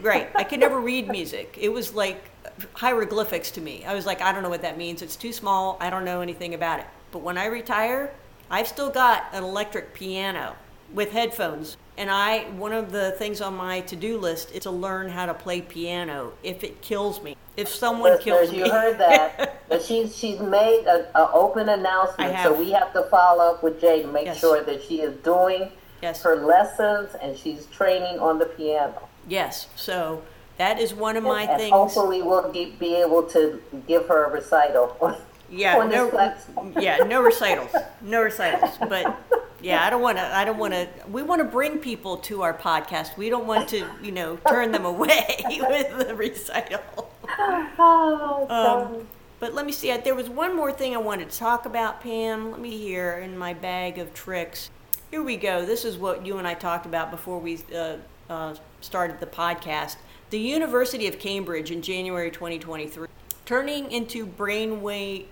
right. 0.02 0.32
I 0.34 0.44
could 0.44 0.62
never 0.62 0.80
read 0.80 1.10
music. 1.10 1.60
It 1.62 1.70
was 1.70 1.94
like 1.94 2.32
hieroglyphics 2.74 3.52
to 3.52 3.62
me. 3.62 3.86
I 3.86 3.94
was 3.94 4.08
like, 4.08 4.24
I 4.24 4.32
don't 4.32 4.42
know 4.42 4.50
what 4.50 4.64
that 4.64 4.76
means. 4.76 5.04
It's 5.04 5.16
too 5.16 5.32
small. 5.32 5.78
I 5.80 5.92
don't 5.92 6.06
know 6.06 6.22
anything 6.22 6.56
about 6.56 6.80
it. 6.80 6.88
But 7.12 7.20
when 7.20 7.38
I 7.38 7.46
retire, 7.46 8.16
I've 8.50 8.68
still 8.68 8.90
got 8.90 9.26
an 9.32 9.44
electric 9.44 9.94
piano 9.94 10.56
with 10.92 11.12
headphones. 11.12 11.78
And 11.98 12.10
I, 12.10 12.46
one 12.52 12.74
of 12.74 12.92
the 12.92 13.12
things 13.12 13.40
on 13.40 13.56
my 13.56 13.82
to-do 13.82 14.18
list 14.18 14.52
is 14.52 14.64
to 14.64 14.72
learn 14.72 15.10
how 15.10 15.28
to 15.28 15.34
play 15.34 15.62
piano. 15.62 16.34
If 16.42 16.64
it 16.64 16.82
kills 16.82 17.22
me, 17.22 17.38
if 17.56 17.68
someone 17.68 18.14
Listeners, 18.14 18.50
kills 18.50 18.52
me, 18.52 18.58
you 18.60 18.72
heard 18.72 18.98
that. 18.98 19.62
but 19.70 19.84
she's 19.84 20.16
she's 20.16 20.40
made 20.40 20.86
an 20.88 21.06
open 21.16 21.70
announcement, 21.70 22.36
so 22.42 22.54
we 22.54 22.72
have 22.72 22.92
to 22.94 23.04
follow 23.04 23.54
up 23.54 23.64
with 23.64 23.80
Jay 23.80 24.02
to 24.02 24.08
make 24.08 24.26
yes. 24.26 24.40
sure 24.40 24.64
that 24.64 24.84
she 24.84 25.02
is 25.02 25.16
doing 25.18 25.72
yes. 26.02 26.24
her 26.24 26.36
lessons 26.36 27.16
and 27.22 27.38
she's 27.38 27.68
training 27.68 28.20
on 28.20 28.40
the 28.40 28.46
piano. 28.46 29.08
Yes. 29.28 29.68
So 29.76 30.24
that 30.58 30.80
is 30.80 30.94
one 30.94 31.16
of 31.16 31.24
my 31.24 31.44
and, 31.44 31.60
things. 31.60 31.72
hopefully, 31.72 32.22
we'll 32.24 32.52
be 32.52 32.96
able 32.96 33.24
to 33.30 33.62
give 33.88 34.08
her 34.08 34.26
a 34.26 34.32
recital. 34.32 35.18
Yeah, 35.50 35.86
no, 35.86 36.34
yeah, 36.82 36.98
no 37.06 37.22
recitals, 37.22 37.70
no 38.02 38.24
recitals. 38.24 38.76
But 38.80 39.16
yeah, 39.64 39.86
I 39.86 39.90
don't 39.90 40.02
want 40.02 40.18
to. 40.18 40.24
I 40.24 40.46
don't 40.46 40.58
want 40.58 40.74
to. 40.74 40.88
We 41.10 41.24
want 41.24 41.40
to 41.40 41.46
bring 41.46 41.80
people 41.80 42.18
to 42.18 42.42
our 42.42 42.54
podcast. 42.54 43.18
We 43.18 43.30
don't 43.30 43.48
want 43.48 43.70
to, 43.70 43.88
you 44.02 44.12
know, 44.12 44.38
turn 44.48 44.72
them 44.72 44.86
away 44.86 45.44
with 45.50 46.08
the 46.08 46.16
recital. 46.16 47.12
Oh, 47.40 48.48
um, 48.50 49.08
but 49.40 49.54
let 49.54 49.66
me 49.66 49.72
see. 49.72 49.96
There 49.98 50.16
was 50.16 50.30
one 50.30 50.56
more 50.56 50.72
thing 50.72 50.94
I 50.94 51.00
wanted 51.00 51.30
to 51.30 51.38
talk 51.38 51.66
about, 51.66 52.02
Pam. 52.02 52.52
Let 52.52 52.60
me 52.60 52.78
hear 52.78 53.18
in 53.18 53.38
my 53.38 53.54
bag 53.54 53.98
of 53.98 54.14
tricks. 54.14 54.70
Here 55.12 55.24
we 55.24 55.38
go. 55.38 55.66
This 55.66 55.86
is 55.86 55.98
what 55.98 56.26
you 56.26 56.38
and 56.38 56.48
I 56.48 56.54
talked 56.54 56.86
about 56.86 57.12
before 57.12 57.40
we 57.40 57.60
uh, 57.74 57.98
uh, 58.30 58.56
started 58.82 59.20
the 59.20 59.28
podcast 59.28 59.98
the 60.34 60.40
University 60.40 61.06
of 61.06 61.20
Cambridge 61.20 61.70
in 61.70 61.84
January 61.84 62.32
2023, 62.32 63.08
turning 63.46 63.92
into 63.92 64.26
brainwave 64.26 65.28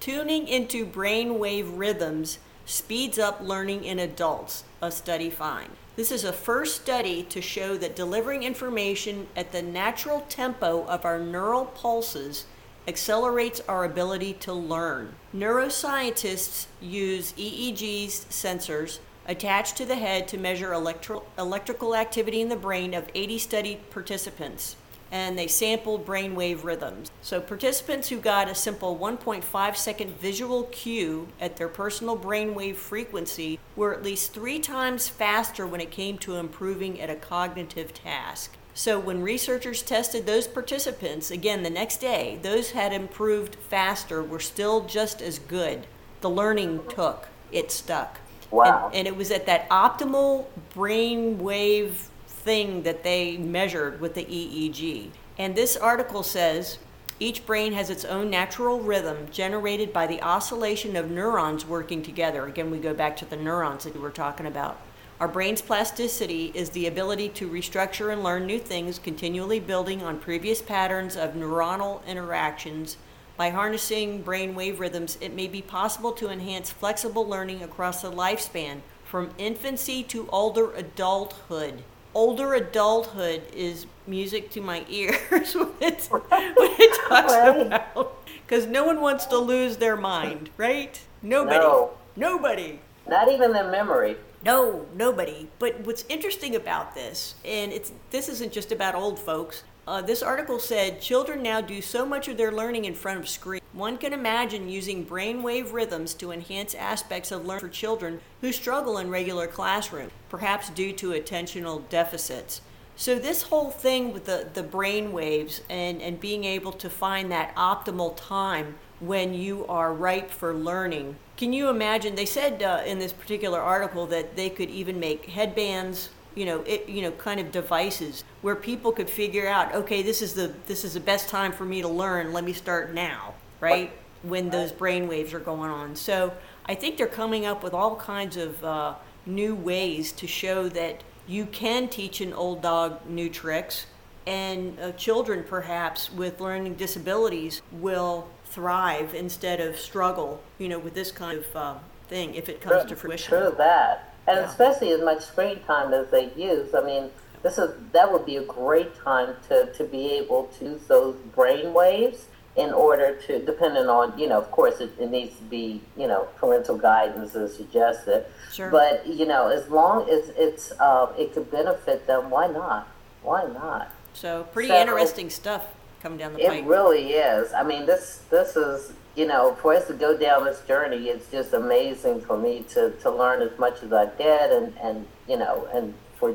tuning 0.00 0.48
into 0.48 0.86
brainwave 0.86 1.70
rhythms 1.78 2.38
speeds 2.64 3.18
up 3.18 3.40
learning 3.40 3.84
in 3.84 3.98
adults, 3.98 4.64
a 4.80 4.90
study 4.90 5.30
finds. 5.30 5.72
This 5.96 6.10
is 6.10 6.24
a 6.24 6.32
first 6.32 6.82
study 6.82 7.22
to 7.24 7.40
show 7.40 7.76
that 7.76 7.94
delivering 7.94 8.42
information 8.42 9.28
at 9.36 9.52
the 9.52 9.62
natural 9.62 10.24
tempo 10.28 10.84
of 10.86 11.04
our 11.04 11.20
neural 11.20 11.66
pulses 11.66 12.46
accelerates 12.88 13.60
our 13.68 13.84
ability 13.84 14.34
to 14.34 14.52
learn. 14.52 15.14
Neuroscientists 15.34 16.66
use 16.80 17.32
EEG 17.34 18.08
sensors 18.08 18.98
attached 19.26 19.76
to 19.76 19.86
the 19.86 19.94
head 19.94 20.28
to 20.28 20.36
measure 20.36 20.72
electro- 20.72 21.22
electrical 21.38 21.94
activity 21.94 22.40
in 22.40 22.48
the 22.48 22.56
brain 22.56 22.92
of 22.92 23.08
80 23.14 23.38
study 23.38 23.80
participants 23.90 24.76
and 25.14 25.38
they 25.38 25.46
sampled 25.46 26.04
brainwave 26.04 26.64
rhythms. 26.64 27.08
So, 27.22 27.40
participants 27.40 28.08
who 28.08 28.18
got 28.18 28.50
a 28.50 28.54
simple 28.54 28.98
1.5 28.98 29.76
second 29.76 30.18
visual 30.18 30.64
cue 30.64 31.28
at 31.40 31.56
their 31.56 31.68
personal 31.68 32.18
brainwave 32.18 32.74
frequency 32.74 33.60
were 33.76 33.94
at 33.94 34.02
least 34.02 34.34
three 34.34 34.58
times 34.58 35.08
faster 35.08 35.68
when 35.68 35.80
it 35.80 35.92
came 35.92 36.18
to 36.18 36.34
improving 36.34 37.00
at 37.00 37.10
a 37.10 37.14
cognitive 37.14 37.94
task. 37.94 38.56
So, 38.74 38.98
when 38.98 39.22
researchers 39.22 39.82
tested 39.82 40.26
those 40.26 40.48
participants, 40.48 41.30
again 41.30 41.62
the 41.62 41.70
next 41.70 41.98
day, 41.98 42.40
those 42.42 42.72
had 42.72 42.92
improved 42.92 43.54
faster 43.54 44.20
were 44.20 44.40
still 44.40 44.84
just 44.84 45.22
as 45.22 45.38
good. 45.38 45.86
The 46.22 46.30
learning 46.30 46.80
took, 46.88 47.28
it 47.52 47.70
stuck. 47.70 48.18
Wow. 48.50 48.86
And, 48.86 48.96
and 48.96 49.06
it 49.06 49.16
was 49.16 49.30
at 49.30 49.46
that 49.46 49.70
optimal 49.70 50.46
brain 50.74 51.38
wave 51.38 52.10
thing 52.44 52.82
that 52.82 53.02
they 53.02 53.36
measured 53.36 54.00
with 54.00 54.14
the 54.14 54.24
EEG. 54.24 55.10
And 55.38 55.56
this 55.56 55.76
article 55.76 56.22
says 56.22 56.78
each 57.18 57.46
brain 57.46 57.72
has 57.72 57.90
its 57.90 58.04
own 58.04 58.30
natural 58.30 58.80
rhythm 58.80 59.28
generated 59.30 59.92
by 59.92 60.06
the 60.06 60.22
oscillation 60.22 60.96
of 60.96 61.10
neurons 61.10 61.64
working 61.66 62.02
together. 62.02 62.46
Again, 62.46 62.70
we 62.70 62.78
go 62.78 62.94
back 62.94 63.16
to 63.18 63.24
the 63.24 63.36
neurons 63.36 63.84
that 63.84 63.94
we 63.94 64.00
were 64.00 64.10
talking 64.10 64.46
about. 64.46 64.80
Our 65.20 65.28
brain's 65.28 65.62
plasticity 65.62 66.50
is 66.54 66.70
the 66.70 66.86
ability 66.86 67.28
to 67.30 67.48
restructure 67.48 68.12
and 68.12 68.22
learn 68.22 68.46
new 68.46 68.58
things, 68.58 68.98
continually 68.98 69.60
building 69.60 70.02
on 70.02 70.18
previous 70.18 70.60
patterns 70.60 71.16
of 71.16 71.34
neuronal 71.34 72.04
interactions 72.06 72.96
by 73.36 73.50
harnessing 73.50 74.22
brainwave 74.22 74.78
rhythms, 74.78 75.18
it 75.20 75.34
may 75.34 75.48
be 75.48 75.60
possible 75.60 76.12
to 76.12 76.30
enhance 76.30 76.70
flexible 76.70 77.26
learning 77.26 77.62
across 77.62 78.00
the 78.00 78.12
lifespan 78.12 78.80
from 79.04 79.34
infancy 79.38 80.04
to 80.04 80.28
older 80.30 80.72
adulthood. 80.72 81.82
Older 82.14 82.54
adulthood 82.54 83.42
is 83.52 83.86
music 84.06 84.50
to 84.50 84.60
my 84.60 84.84
ears 84.88 85.18
when, 85.54 85.68
it's, 85.80 86.08
when 86.08 86.22
it 86.30 87.08
talks 87.08 87.32
right. 87.32 87.66
about 87.66 88.24
because 88.46 88.66
no 88.66 88.84
one 88.84 89.00
wants 89.00 89.26
to 89.26 89.38
lose 89.38 89.76
their 89.78 89.96
mind, 89.96 90.50
right? 90.56 91.00
Nobody. 91.22 91.58
No. 91.58 91.90
Nobody. 92.16 92.80
Not 93.08 93.30
even 93.30 93.52
their 93.52 93.70
memory. 93.70 94.16
No, 94.44 94.86
nobody. 94.94 95.48
But 95.58 95.80
what's 95.80 96.04
interesting 96.08 96.54
about 96.54 96.94
this, 96.94 97.34
and 97.44 97.72
it's 97.72 97.92
this 98.10 98.28
isn't 98.28 98.52
just 98.52 98.72
about 98.72 98.94
old 98.94 99.18
folks. 99.18 99.64
Uh, 99.86 100.00
this 100.00 100.22
article 100.22 100.58
said 100.58 101.00
children 101.00 101.42
now 101.42 101.60
do 101.60 101.82
so 101.82 102.06
much 102.06 102.26
of 102.26 102.38
their 102.38 102.50
learning 102.50 102.86
in 102.86 102.94
front 102.94 103.18
of 103.18 103.28
screens. 103.28 103.62
One 103.74 103.98
can 103.98 104.14
imagine 104.14 104.68
using 104.68 105.04
brainwave 105.04 105.72
rhythms 105.74 106.14
to 106.14 106.32
enhance 106.32 106.74
aspects 106.74 107.30
of 107.30 107.44
learning 107.44 107.60
for 107.60 107.68
children 107.68 108.20
who 108.40 108.50
struggle 108.50 108.96
in 108.96 109.10
regular 109.10 109.46
classrooms, 109.46 110.12
perhaps 110.30 110.70
due 110.70 110.92
to 110.94 111.10
attentional 111.10 111.86
deficits. 111.90 112.62
So 112.96 113.18
this 113.18 113.42
whole 113.42 113.70
thing 113.70 114.12
with 114.12 114.24
the, 114.24 114.48
the 114.54 114.62
brain 114.62 115.12
waves 115.12 115.60
and, 115.68 116.00
and 116.00 116.18
being 116.18 116.44
able 116.44 116.72
to 116.72 116.88
find 116.88 117.30
that 117.30 117.54
optimal 117.56 118.16
time 118.16 118.76
when 119.00 119.34
you 119.34 119.66
are 119.66 119.92
ripe 119.92 120.30
for 120.30 120.54
learning. 120.54 121.16
Can 121.36 121.52
you 121.52 121.68
imagine? 121.68 122.14
They 122.14 122.24
said 122.24 122.62
uh, 122.62 122.82
in 122.86 123.00
this 123.00 123.12
particular 123.12 123.60
article 123.60 124.06
that 124.06 124.36
they 124.36 124.48
could 124.48 124.70
even 124.70 124.98
make 125.00 125.26
headbands 125.26 126.08
you 126.34 126.44
know, 126.44 126.62
it, 126.62 126.88
you 126.88 127.02
know, 127.02 127.12
kind 127.12 127.40
of 127.40 127.52
devices 127.52 128.24
where 128.42 128.56
people 128.56 128.92
could 128.92 129.08
figure 129.08 129.48
out, 129.48 129.74
okay, 129.74 130.02
this 130.02 130.22
is 130.22 130.34
the 130.34 130.52
this 130.66 130.84
is 130.84 130.94
the 130.94 131.00
best 131.00 131.28
time 131.28 131.52
for 131.52 131.64
me 131.64 131.82
to 131.82 131.88
learn. 131.88 132.32
Let 132.32 132.44
me 132.44 132.52
start 132.52 132.92
now, 132.92 133.34
right? 133.60 133.92
When 134.22 134.50
those 134.50 134.72
brain 134.72 135.06
waves 135.06 135.34
are 135.34 135.40
going 135.40 135.70
on. 135.70 135.96
So 135.96 136.32
I 136.66 136.74
think 136.74 136.96
they're 136.96 137.06
coming 137.06 137.44
up 137.44 137.62
with 137.62 137.74
all 137.74 137.96
kinds 137.96 138.36
of 138.36 138.64
uh, 138.64 138.94
new 139.26 139.54
ways 139.54 140.12
to 140.12 140.26
show 140.26 140.68
that 140.70 141.02
you 141.26 141.46
can 141.46 141.88
teach 141.88 142.20
an 142.20 142.32
old 142.32 142.62
dog 142.62 143.06
new 143.08 143.28
tricks, 143.28 143.86
and 144.26 144.78
uh, 144.80 144.92
children 144.92 145.44
perhaps 145.46 146.12
with 146.12 146.40
learning 146.40 146.74
disabilities 146.74 147.62
will 147.70 148.28
thrive 148.46 149.14
instead 149.14 149.60
of 149.60 149.78
struggle. 149.78 150.42
You 150.58 150.68
know, 150.68 150.78
with 150.78 150.94
this 150.94 151.12
kind 151.12 151.38
of 151.38 151.56
uh, 151.56 151.74
thing 152.08 152.34
if 152.34 152.48
it 152.48 152.60
comes 152.60 152.82
true, 152.82 152.90
to 152.90 152.96
fruition. 152.96 153.28
True 153.28 153.54
that 153.58 154.13
and 154.26 154.38
Yeah. 154.38 154.48
especially 154.48 154.90
as 154.92 155.00
much 155.02 155.22
screen 155.22 155.60
time 155.66 155.92
as 155.92 156.08
they 156.10 156.30
use. 156.36 156.74
I 156.74 156.80
mean, 156.82 157.10
this 157.42 157.58
is 157.58 157.70
that 157.92 158.10
would 158.12 158.24
be 158.26 158.36
a 158.36 158.42
great 158.44 158.94
time 158.96 159.36
to, 159.48 159.66
to 159.74 159.84
be 159.84 160.12
able 160.12 160.44
to 160.58 160.64
use 160.64 160.86
those 160.86 161.14
brain 161.34 161.72
waves 161.74 162.26
in 162.56 162.72
order 162.72 163.16
to, 163.26 163.44
depending 163.44 163.88
on, 163.88 164.16
you 164.16 164.28
know, 164.28 164.38
of 164.38 164.48
course, 164.52 164.78
it, 164.80 164.92
it 164.98 165.10
needs 165.10 165.36
to 165.36 165.42
be, 165.42 165.80
you 165.96 166.06
know, 166.06 166.28
parental 166.36 166.78
guidance 166.78 167.34
is 167.34 167.54
suggested. 167.56 168.24
Sure. 168.52 168.70
But 168.70 169.06
you 169.06 169.26
know, 169.26 169.48
as 169.48 169.68
long 169.68 170.08
as 170.08 170.28
it's 170.36 170.72
uh, 170.80 171.12
it 171.18 171.34
could 171.34 171.50
benefit 171.50 172.06
them, 172.06 172.30
why 172.30 172.46
not? 172.46 172.88
Why 173.22 173.44
not? 173.46 173.90
So 174.14 174.44
pretty 174.52 174.68
So- 174.68 174.76
interesting 174.80 175.28
stuff 175.30 175.64
coming 176.00 176.18
down 176.18 176.34
the 176.34 176.40
It 176.40 176.48
pipe. 176.48 176.64
really 176.66 177.12
is. 177.14 177.52
I 177.52 177.62
mean, 177.62 177.84
this 177.86 178.20
this 178.30 178.56
is 178.56 178.92
you 179.16 179.26
know 179.26 179.54
for 179.60 179.74
us 179.74 179.86
to 179.86 179.94
go 179.94 180.16
down 180.16 180.44
this 180.44 180.60
journey. 180.66 181.08
It's 181.08 181.30
just 181.30 181.52
amazing 181.52 182.20
for 182.22 182.38
me 182.38 182.64
to, 182.70 182.90
to 182.90 183.10
learn 183.10 183.42
as 183.42 183.58
much 183.58 183.82
as 183.82 183.92
I 183.92 184.06
did, 184.06 184.50
and 184.50 184.76
and 184.82 185.06
you 185.28 185.36
know, 185.36 185.68
and 185.72 185.94
for 186.18 186.34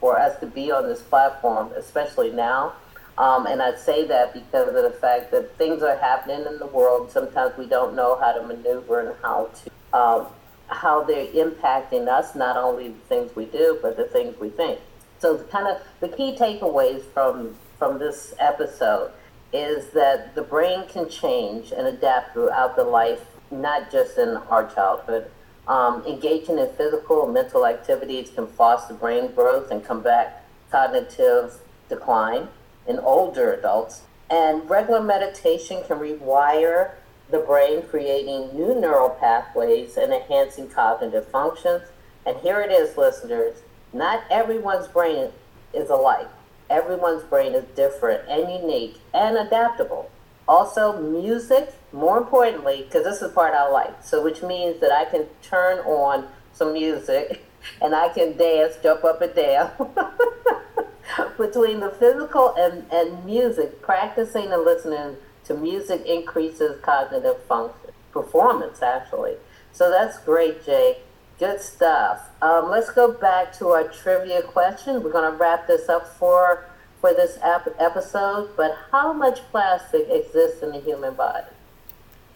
for 0.00 0.18
us 0.18 0.38
to 0.40 0.46
be 0.46 0.72
on 0.72 0.88
this 0.88 1.02
platform, 1.02 1.70
especially 1.76 2.30
now. 2.30 2.72
Um, 3.18 3.46
and 3.46 3.60
I 3.60 3.74
say 3.76 4.06
that 4.06 4.32
because 4.32 4.68
of 4.68 4.74
the 4.74 4.96
fact 4.98 5.30
that 5.32 5.56
things 5.58 5.82
are 5.82 5.96
happening 5.98 6.46
in 6.46 6.58
the 6.58 6.66
world. 6.66 7.10
Sometimes 7.10 7.56
we 7.58 7.66
don't 7.66 7.94
know 7.94 8.18
how 8.18 8.32
to 8.32 8.42
maneuver 8.46 9.00
and 9.00 9.16
how 9.22 9.50
to 9.62 9.98
um, 9.98 10.26
how 10.68 11.02
they're 11.02 11.26
impacting 11.26 12.08
us. 12.08 12.34
Not 12.34 12.56
only 12.56 12.88
the 12.88 13.00
things 13.08 13.36
we 13.36 13.44
do, 13.46 13.78
but 13.82 13.96
the 13.96 14.04
things 14.04 14.38
we 14.40 14.48
think. 14.48 14.80
So, 15.18 15.36
kind 15.44 15.66
of 15.66 15.82
the 16.00 16.08
key 16.08 16.34
takeaways 16.34 17.02
from 17.12 17.56
from 17.78 17.98
this 17.98 18.32
episode 18.38 19.12
is 19.52 19.90
that 19.90 20.34
the 20.34 20.42
brain 20.42 20.86
can 20.88 21.08
change 21.08 21.72
and 21.72 21.86
adapt 21.86 22.32
throughout 22.32 22.76
the 22.76 22.84
life, 22.84 23.24
not 23.50 23.90
just 23.90 24.18
in 24.18 24.28
our 24.28 24.72
childhood. 24.72 25.30
Um, 25.66 26.04
engaging 26.06 26.58
in 26.58 26.68
physical 26.74 27.24
and 27.24 27.34
mental 27.34 27.66
activities 27.66 28.30
can 28.34 28.46
foster 28.46 28.94
brain 28.94 29.32
growth 29.32 29.70
and 29.70 29.84
combat 29.84 30.44
cognitive 30.70 31.58
decline 31.88 32.48
in 32.86 32.98
older 33.00 33.52
adults. 33.52 34.02
And 34.30 34.68
regular 34.70 35.02
meditation 35.02 35.82
can 35.86 35.98
rewire 35.98 36.92
the 37.30 37.38
brain, 37.38 37.82
creating 37.82 38.56
new 38.56 38.80
neural 38.80 39.10
pathways 39.10 39.96
and 39.96 40.12
enhancing 40.12 40.68
cognitive 40.68 41.26
functions. 41.28 41.82
And 42.24 42.36
here 42.38 42.60
it 42.60 42.70
is, 42.70 42.96
listeners 42.96 43.62
not 43.92 44.22
everyone's 44.30 44.88
brain 44.88 45.30
is 45.74 45.90
alike. 45.90 46.28
Everyone's 46.70 47.24
brain 47.24 47.54
is 47.54 47.64
different 47.74 48.28
and 48.28 48.50
unique 48.62 49.00
and 49.12 49.36
adaptable. 49.36 50.10
Also, 50.46 51.00
music, 51.00 51.74
more 51.92 52.18
importantly, 52.18 52.82
because 52.84 53.04
this 53.04 53.20
is 53.22 53.32
part 53.32 53.54
I 53.54 53.68
like, 53.68 54.02
so 54.02 54.22
which 54.22 54.42
means 54.42 54.80
that 54.80 54.92
I 54.92 55.04
can 55.04 55.26
turn 55.42 55.78
on 55.80 56.28
some 56.52 56.72
music 56.72 57.44
and 57.82 57.94
I 57.94 58.08
can 58.08 58.36
dance, 58.36 58.76
jump 58.82 59.04
up 59.04 59.20
and 59.20 59.34
down. 59.34 59.70
Between 61.36 61.80
the 61.80 61.90
physical 61.90 62.54
and, 62.56 62.84
and 62.92 63.24
music, 63.24 63.82
practicing 63.82 64.52
and 64.52 64.64
listening 64.64 65.16
to 65.44 65.54
music 65.54 66.06
increases 66.06 66.80
cognitive 66.82 67.42
function, 67.44 67.90
performance 68.12 68.82
actually. 68.82 69.34
So 69.72 69.90
that's 69.90 70.18
great, 70.18 70.64
Jay. 70.64 70.98
Good 71.40 71.62
stuff. 71.62 72.28
Um, 72.42 72.68
let's 72.68 72.90
go 72.90 73.12
back 73.12 73.54
to 73.54 73.68
our 73.68 73.84
trivia 73.84 74.42
question. 74.42 75.02
We're 75.02 75.10
going 75.10 75.32
to 75.32 75.38
wrap 75.38 75.66
this 75.66 75.88
up 75.88 76.06
for 76.06 76.66
for 77.00 77.14
this 77.14 77.38
ep- 77.42 77.74
episode. 77.78 78.50
But 78.58 78.76
how 78.92 79.14
much 79.14 79.40
plastic 79.50 80.06
exists 80.10 80.62
in 80.62 80.72
the 80.72 80.80
human 80.80 81.14
body? 81.14 81.46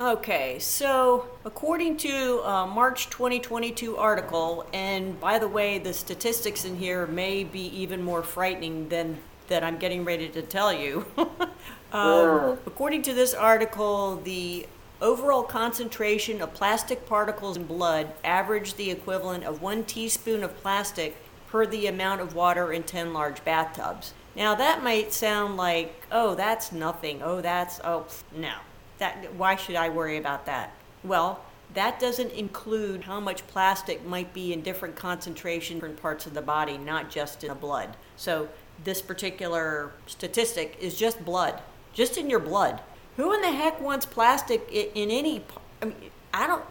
Okay, 0.01 0.59
so 0.59 1.27
according 1.45 1.99
to 1.99 2.41
a 2.45 2.67
March 2.67 3.11
2022 3.11 3.99
article, 3.99 4.67
and 4.73 5.21
by 5.21 5.39
the 5.39 5.49
way, 5.49 5.79
the 5.79 5.93
statistics 5.93 6.65
in 6.65 6.77
here 6.77 7.07
may 7.07 7.45
be 7.45 7.67
even 7.79 8.03
more 8.03 8.23
frightening 8.23 8.89
than 8.89 9.19
that 9.49 9.63
I'm 9.63 9.77
getting 9.77 10.07
ready 10.07 10.31
to 10.31 10.41
tell 10.41 10.73
you. 10.73 11.05
um, 11.93 12.59
according 12.67 13.03
to 13.03 13.13
this 13.13 13.35
article, 13.35 14.17
the 14.25 14.67
overall 15.01 15.43
concentration 15.43 16.41
of 16.41 16.55
plastic 16.55 17.07
particles 17.07 17.57
in 17.57 17.65
blood 17.65 18.13
averaged 18.23 18.77
the 18.77 18.91
equivalent 18.91 19.45
of 19.45 19.63
one 19.63 19.85
teaspoon 19.85 20.43
of 20.43 20.57
plastic 20.59 21.17
per 21.49 21.67
the 21.67 21.87
amount 21.87 22.21
of 22.21 22.35
water 22.35 22.73
in 22.73 22.83
10 22.83 23.13
large 23.13 23.45
bathtubs. 23.45 24.13
Now 24.37 24.55
that 24.55 24.83
might 24.83 25.13
sound 25.13 25.57
like, 25.57 26.07
oh, 26.11 26.35
that's 26.35 26.73
nothing. 26.73 27.23
Oh, 27.23 27.41
that's 27.41 27.81
oh, 27.85 28.07
no. 28.35 28.55
That 28.99 29.35
why 29.35 29.57
should 29.57 29.77
I 29.77 29.89
worry 29.89 30.17
about 30.17 30.47
that? 30.47 30.73
Well, 31.03 31.45
that 31.75 31.99
doesn't 31.99 32.33
include 32.33 33.05
how 33.05 33.21
much 33.21 33.47
plastic 33.47 34.05
might 34.07 34.33
be 34.33 34.53
in 34.53 34.63
different 34.63 34.97
concentration 34.97 35.77
in 35.77 35.81
different 35.81 36.01
parts 36.01 36.27
of 36.27 36.35
the 36.35 36.43
body, 36.43 36.79
not 36.79 37.11
just 37.11 37.43
in 37.43 37.49
the 37.49 37.55
blood. 37.55 37.97
So 38.17 38.49
this 38.83 39.03
particular 39.03 39.93
statistic 40.07 40.77
is 40.81 40.97
just 40.97 41.25
blood, 41.25 41.61
just 41.93 42.17
in 42.17 42.31
your 42.31 42.41
blood. 42.41 42.81
Who 43.17 43.33
in 43.33 43.41
the 43.43 43.53
heck 43.53 43.81
wants 43.81 44.07
plastic 44.07 44.69
in 44.71 45.11
any? 45.11 45.45
I 45.81 45.87
mean, 45.87 45.97
I 46.33 46.47
don't. 46.47 46.65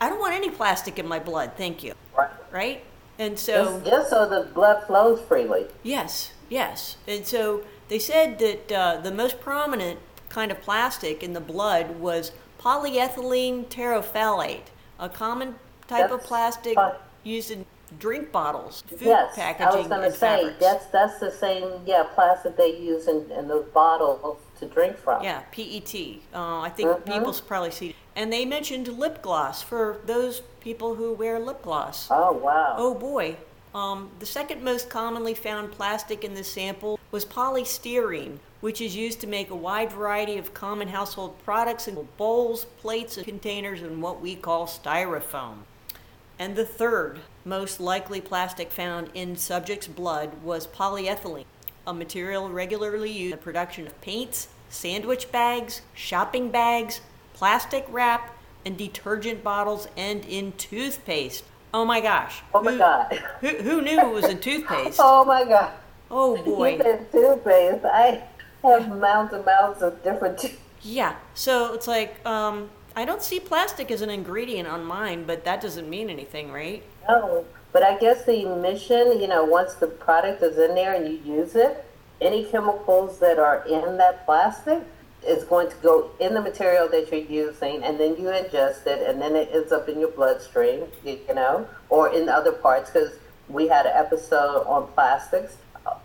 I 0.00 0.08
don't 0.08 0.20
want 0.20 0.34
any 0.34 0.48
plastic 0.48 0.98
in 0.98 1.08
my 1.08 1.18
blood. 1.18 1.52
Thank 1.56 1.82
you. 1.82 1.94
Right. 2.16 2.30
Right? 2.52 2.84
And 3.18 3.38
so. 3.38 3.80
Just, 3.84 4.10
so 4.10 4.28
the 4.28 4.48
blood 4.52 4.86
flows 4.86 5.20
freely. 5.22 5.66
Yes, 5.82 6.32
yes. 6.48 6.96
And 7.08 7.26
so 7.26 7.64
they 7.88 7.98
said 7.98 8.38
that 8.38 8.72
uh, 8.72 9.00
the 9.00 9.10
most 9.10 9.40
prominent 9.40 9.98
kind 10.28 10.50
of 10.50 10.60
plastic 10.62 11.22
in 11.22 11.32
the 11.32 11.40
blood 11.40 11.98
was 11.98 12.32
polyethylene 12.60 13.66
terephthalate, 13.66 14.70
a 14.98 15.08
common 15.08 15.56
type 15.88 16.10
of 16.10 16.22
plastic 16.22 16.78
used 17.24 17.50
in 17.50 17.66
drink 17.98 18.32
bottles, 18.32 18.82
food 18.88 19.02
yes, 19.02 19.34
packaging, 19.34 19.66
I 19.66 19.76
was 19.76 19.86
going 19.86 20.10
to 20.10 20.16
say 20.16 20.38
fabrics. 20.38 20.58
that's 20.58 20.86
that's 20.86 21.18
the 21.18 21.30
same 21.30 21.82
yeah 21.84 22.04
plastic 22.14 22.56
they 22.56 22.78
use 22.78 23.06
in, 23.06 23.30
in 23.32 23.48
those 23.48 23.66
bottles 23.66 24.38
to 24.62 24.68
drink 24.72 24.96
from. 24.96 25.22
Yeah, 25.22 25.40
PET. 25.50 26.20
Uh, 26.34 26.60
I 26.60 26.70
think 26.70 26.88
Mhm. 26.88 27.04
people 27.04 27.34
probably 27.46 27.70
see. 27.70 27.96
And 28.14 28.32
they 28.32 28.44
mentioned 28.44 28.88
lip 28.88 29.20
gloss 29.22 29.62
for 29.62 29.98
those 30.06 30.42
people 30.60 30.94
who 30.94 31.12
wear 31.12 31.38
lip 31.38 31.62
gloss. 31.62 32.08
Oh 32.10 32.32
wow. 32.32 32.74
Oh 32.78 32.94
boy. 32.94 33.36
Um, 33.74 34.10
the 34.18 34.26
second 34.26 34.62
most 34.62 34.90
commonly 34.90 35.34
found 35.34 35.72
plastic 35.72 36.24
in 36.24 36.34
this 36.34 36.52
sample 36.52 36.98
was 37.10 37.24
polystyrene, 37.24 38.38
which 38.60 38.80
is 38.80 38.94
used 38.94 39.20
to 39.22 39.26
make 39.26 39.50
a 39.50 39.56
wide 39.56 39.90
variety 39.90 40.36
of 40.36 40.52
common 40.52 40.88
household 40.88 41.42
products 41.42 41.88
in 41.88 42.06
bowls, 42.18 42.66
plates, 42.80 43.16
and 43.16 43.26
containers, 43.26 43.82
and 43.82 44.02
what 44.02 44.20
we 44.20 44.36
call 44.36 44.66
styrofoam. 44.66 45.64
And 46.38 46.54
the 46.54 46.66
third 46.66 47.20
most 47.44 47.80
likely 47.80 48.20
plastic 48.20 48.70
found 48.70 49.10
in 49.14 49.36
subjects' 49.36 49.86
blood 49.88 50.42
was 50.42 50.66
polyethylene, 50.66 51.46
a 51.86 51.94
material 51.94 52.50
regularly 52.50 53.10
used 53.10 53.32
in 53.32 53.38
the 53.38 53.42
production 53.42 53.86
of 53.86 53.98
paints, 54.02 54.48
sandwich 54.72 55.30
bags, 55.30 55.82
shopping 55.94 56.50
bags, 56.50 57.00
plastic 57.34 57.84
wrap, 57.90 58.36
and 58.64 58.76
detergent 58.76 59.44
bottles, 59.44 59.86
and 59.96 60.24
in 60.24 60.52
toothpaste. 60.52 61.44
Oh 61.74 61.84
my 61.84 62.00
gosh. 62.00 62.42
oh 62.54 62.62
my 62.62 62.72
Who- 62.72 62.78
God. 62.78 63.12
Who, 63.40 63.48
who 63.48 63.82
knew 63.82 63.98
it 63.98 64.12
was 64.12 64.24
in 64.24 64.38
toothpaste? 64.40 64.98
Oh 65.02 65.24
my 65.24 65.44
God. 65.44 65.72
Oh 66.10 66.36
boy. 66.42 66.78
said 66.78 67.10
toothpaste. 67.12 67.84
I 67.84 68.22
have 68.62 68.88
mounds 68.98 69.32
and 69.32 69.44
mounds 69.44 69.82
of 69.82 70.02
different. 70.02 70.38
T- 70.38 70.54
Yeah. 70.82 71.16
So 71.34 71.72
it's 71.74 71.86
like, 71.88 72.24
um, 72.26 72.70
I 72.94 73.04
don't 73.04 73.22
see 73.22 73.40
plastic 73.40 73.90
as 73.90 74.02
an 74.02 74.10
ingredient 74.10 74.68
on 74.68 74.84
mine, 74.84 75.24
but 75.24 75.44
that 75.44 75.60
doesn't 75.60 75.88
mean 75.88 76.10
anything, 76.10 76.50
right? 76.52 76.82
no, 77.08 77.44
but 77.72 77.82
I 77.82 77.98
guess 77.98 78.24
the 78.26 78.42
emission, 78.52 79.18
you 79.20 79.26
know, 79.26 79.44
once 79.44 79.74
the 79.74 79.86
product 79.86 80.42
is 80.42 80.58
in 80.58 80.74
there 80.74 80.92
and 80.94 81.08
you 81.10 81.18
use 81.36 81.54
it, 81.56 81.84
any 82.22 82.44
chemicals 82.44 83.18
that 83.18 83.38
are 83.38 83.64
in 83.66 83.98
that 83.98 84.24
plastic 84.24 84.82
is 85.26 85.44
going 85.44 85.68
to 85.70 85.76
go 85.76 86.10
in 86.20 86.34
the 86.34 86.40
material 86.40 86.88
that 86.88 87.10
you're 87.10 87.20
using, 87.20 87.82
and 87.84 87.98
then 87.98 88.16
you 88.16 88.24
ingest 88.24 88.86
it, 88.86 89.08
and 89.08 89.20
then 89.20 89.36
it 89.36 89.50
ends 89.52 89.70
up 89.70 89.88
in 89.88 90.00
your 90.00 90.10
bloodstream, 90.10 90.84
you 91.04 91.18
know, 91.34 91.66
or 91.90 92.12
in 92.12 92.28
other 92.28 92.52
parts. 92.52 92.90
Because 92.90 93.12
we 93.48 93.68
had 93.68 93.86
an 93.86 93.92
episode 93.94 94.64
on 94.66 94.88
plastics 94.92 95.56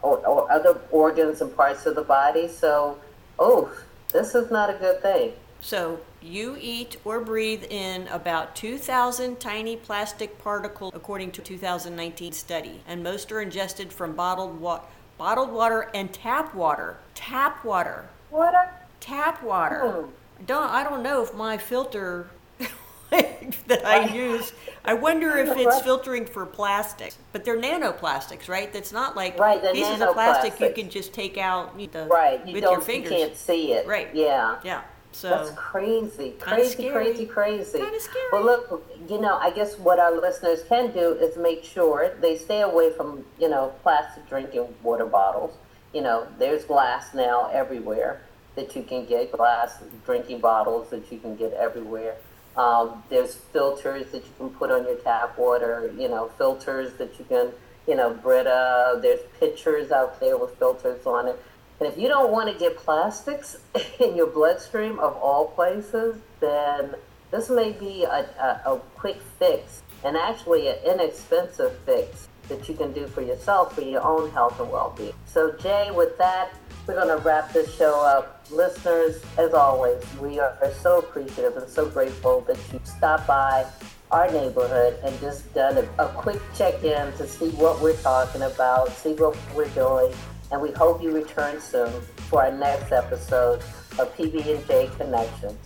or, 0.01 0.17
or 0.25 0.51
other 0.51 0.79
organs 0.91 1.41
and 1.41 1.55
parts 1.55 1.85
of 1.85 1.95
the 1.95 2.03
body. 2.03 2.47
So, 2.47 2.99
oh, 3.39 3.71
this 4.11 4.35
is 4.35 4.51
not 4.51 4.69
a 4.69 4.73
good 4.73 5.01
thing. 5.01 5.33
So 5.61 5.99
you 6.21 6.57
eat 6.59 6.97
or 7.03 7.19
breathe 7.19 7.63
in 7.69 8.07
about 8.09 8.55
2,000 8.55 9.39
tiny 9.39 9.75
plastic 9.75 10.37
particles, 10.39 10.91
according 10.93 11.31
to 11.31 11.41
a 11.41 11.45
2019 11.45 12.31
study, 12.31 12.81
and 12.87 13.03
most 13.03 13.31
are 13.31 13.41
ingested 13.41 13.91
from 13.91 14.13
bottled 14.13 14.59
water, 14.59 14.83
bottled 15.17 15.51
water 15.51 15.89
and 15.93 16.11
tap 16.13 16.53
water. 16.53 16.97
Tap 17.15 17.63
water. 17.65 18.09
What 18.29 18.53
a 18.53 18.69
Tap 18.99 19.43
water. 19.43 19.81
Oh. 19.83 20.09
I 20.39 20.43
don't 20.43 20.69
I 20.69 20.83
don't 20.83 21.03
know 21.03 21.23
if 21.23 21.33
my 21.33 21.57
filter 21.57 22.27
that 23.09 23.85
I 23.85 24.13
use. 24.13 24.53
I 24.83 24.93
wonder 24.93 25.37
if 25.37 25.55
it's 25.57 25.81
filtering 25.83 26.25
for 26.25 26.45
plastics, 26.45 27.17
but 27.31 27.45
they're 27.45 27.59
nanoplastics, 27.59 28.47
right? 28.49 28.71
That's 28.71 28.91
not 28.91 29.15
like 29.15 29.39
Right, 29.39 29.61
pieces 29.71 30.01
of 30.01 30.13
plastic 30.13 30.59
you 30.59 30.73
can 30.73 30.89
just 30.89 31.13
take 31.13 31.37
out 31.37 31.75
with 31.75 31.91
the- 31.93 32.05
right. 32.05 32.45
You 32.45 32.53
with 32.53 32.63
don't 32.63 32.87
your 32.87 32.97
you 32.97 33.09
can't 33.09 33.35
see 33.35 33.73
it. 33.73 33.87
Right. 33.87 34.09
Yeah. 34.13 34.57
Yeah. 34.63 34.81
So 35.17 35.29
That's 35.29 35.49
crazy, 35.55 36.35
crazy, 36.39 36.91
crazy, 36.91 37.25
crazy. 37.25 37.79
Scary. 37.79 38.25
Well, 38.31 38.45
look, 38.45 38.87
you 39.09 39.19
know, 39.19 39.35
I 39.37 39.49
guess 39.49 39.75
what 39.79 39.97
our 39.97 40.15
listeners 40.15 40.61
can 40.69 40.91
do 40.91 41.13
is 41.13 41.35
make 41.35 41.63
sure 41.63 42.15
they 42.21 42.37
stay 42.37 42.61
away 42.61 42.91
from, 42.91 43.25
you 43.39 43.49
know, 43.49 43.73
plastic 43.81 44.29
drinking 44.29 44.67
water 44.83 45.07
bottles. 45.07 45.55
You 45.91 46.03
know, 46.03 46.27
there's 46.37 46.65
glass 46.65 47.15
now 47.15 47.49
everywhere 47.51 48.21
that 48.55 48.75
you 48.75 48.83
can 48.83 49.07
get, 49.07 49.31
glass 49.31 49.81
drinking 50.05 50.39
bottles 50.39 50.91
that 50.91 51.11
you 51.11 51.17
can 51.17 51.35
get 51.35 51.51
everywhere. 51.53 52.17
Um, 52.55 53.03
there's 53.09 53.33
filters 53.33 54.11
that 54.11 54.23
you 54.23 54.31
can 54.37 54.51
put 54.51 54.69
on 54.69 54.83
your 54.83 54.97
tap 54.97 55.35
water, 55.39 55.91
you 55.97 56.09
know, 56.09 56.27
filters 56.37 56.93
that 56.99 57.17
you 57.17 57.25
can, 57.25 57.49
you 57.87 57.95
know, 57.95 58.13
Brita. 58.13 58.99
There's 59.01 59.21
pitchers 59.39 59.89
out 59.89 60.19
there 60.19 60.37
with 60.37 60.55
filters 60.59 61.07
on 61.07 61.27
it. 61.29 61.43
And 61.79 61.87
if 61.87 61.97
you 61.97 62.07
don't 62.07 62.31
want 62.31 62.51
to 62.51 62.57
get 62.57 62.77
plastics 62.77 63.57
in 63.99 64.15
your 64.15 64.27
bloodstream 64.27 64.99
of 64.99 65.15
all 65.17 65.49
places, 65.49 66.15
then 66.39 66.95
this 67.31 67.49
may 67.49 67.71
be 67.71 68.03
a, 68.03 68.25
a, 68.39 68.73
a 68.73 68.79
quick 68.95 69.21
fix 69.37 69.83
and 70.03 70.15
actually 70.15 70.69
an 70.69 70.77
inexpensive 70.85 71.77
fix 71.85 72.29
that 72.47 72.67
you 72.69 72.75
can 72.75 72.93
do 72.93 73.07
for 73.07 73.21
yourself 73.21 73.75
for 73.75 73.81
your 73.81 74.01
own 74.01 74.31
health 74.31 74.59
and 74.59 74.71
well-being. 74.71 75.13
So 75.25 75.51
Jay, 75.53 75.91
with 75.91 76.17
that, 76.17 76.53
we're 76.87 76.95
going 76.95 77.15
to 77.15 77.21
wrap 77.23 77.51
this 77.51 77.75
show 77.75 77.99
up. 77.99 78.45
Listeners, 78.49 79.21
as 79.37 79.53
always, 79.53 80.01
we 80.21 80.39
are 80.39 80.57
so 80.81 80.99
appreciative 80.99 81.57
and 81.57 81.69
so 81.69 81.89
grateful 81.89 82.41
that 82.41 82.57
you 82.71 82.79
stopped 82.85 83.27
by 83.27 83.65
our 84.09 84.31
neighborhood 84.31 84.97
and 85.03 85.19
just 85.19 85.53
done 85.53 85.77
a, 85.77 86.03
a 86.03 86.07
quick 86.07 86.41
check-in 86.55 87.11
to 87.13 87.27
see 87.27 87.49
what 87.51 87.81
we're 87.81 87.97
talking 87.97 88.43
about, 88.43 88.89
see 88.91 89.13
what 89.13 89.37
we're 89.53 89.67
doing, 89.69 90.13
and 90.51 90.61
we 90.61 90.71
hope 90.71 91.01
you 91.01 91.11
return 91.11 91.59
soon 91.59 91.91
for 92.29 92.43
our 92.43 92.51
next 92.51 92.91
episode 92.91 93.59
of 93.99 94.15
PB&J 94.17 94.89
Connections. 94.97 95.57